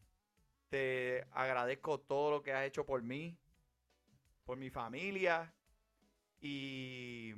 [0.70, 3.36] te agradezco todo lo que has hecho por mí,
[4.44, 5.54] por mi familia
[6.40, 7.34] y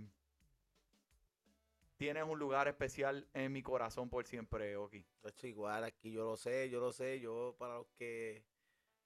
[1.97, 5.07] tienes un lugar especial en mi corazón por siempre, Oki.
[5.23, 8.45] Hecho, igual aquí yo lo sé, yo lo sé, yo para los que,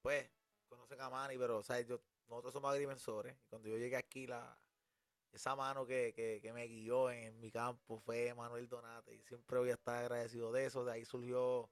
[0.03, 0.31] pues,
[0.69, 1.87] conocen a Manny, pero, ¿sabes?
[1.87, 4.59] Yo, nosotros somos agrimensores, y cuando yo llegué aquí, la,
[5.33, 9.59] esa mano que, que, que me guió en, mi campo fue Manuel Donate, y siempre
[9.59, 11.71] voy a estar agradecido de eso, de ahí surgió,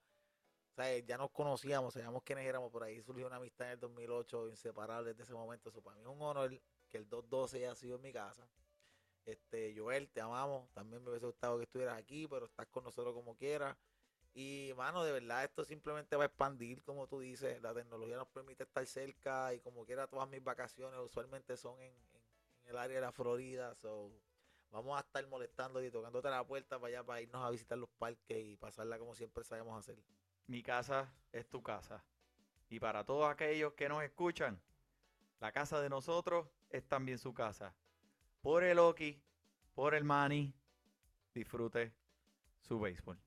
[0.75, 1.05] ¿sabes?
[1.07, 5.11] Ya nos conocíamos, sabíamos quiénes éramos, por ahí surgió una amistad en el 2008, inseparable
[5.11, 6.51] desde ese momento, eso para mí es un honor
[6.89, 8.49] que el 212 haya sido en mi casa.
[9.27, 10.71] Este, Joel, te amamos.
[10.73, 13.77] También me hubiese gustado que estuvieras aquí, pero estás con nosotros como quieras.
[14.33, 17.61] Y, mano, de verdad, esto simplemente va a expandir, como tú dices.
[17.61, 21.93] La tecnología nos permite estar cerca y, como quiera, todas mis vacaciones usualmente son en,
[22.67, 23.75] el área de la Florida.
[23.75, 24.13] So,
[24.71, 27.91] vamos a estar molestando y tocándote la puerta para allá para irnos a visitar los
[27.91, 29.97] parques y pasarla como siempre sabemos hacer.
[30.47, 32.05] Mi casa es tu casa.
[32.69, 34.61] Y para todos aquellos que nos escuchan,
[35.41, 37.75] la casa de nosotros es también su casa.
[38.47, 39.21] Por el Oki,
[39.75, 40.55] por el Manny,
[41.35, 41.93] disfrute
[42.61, 43.19] su béisbol.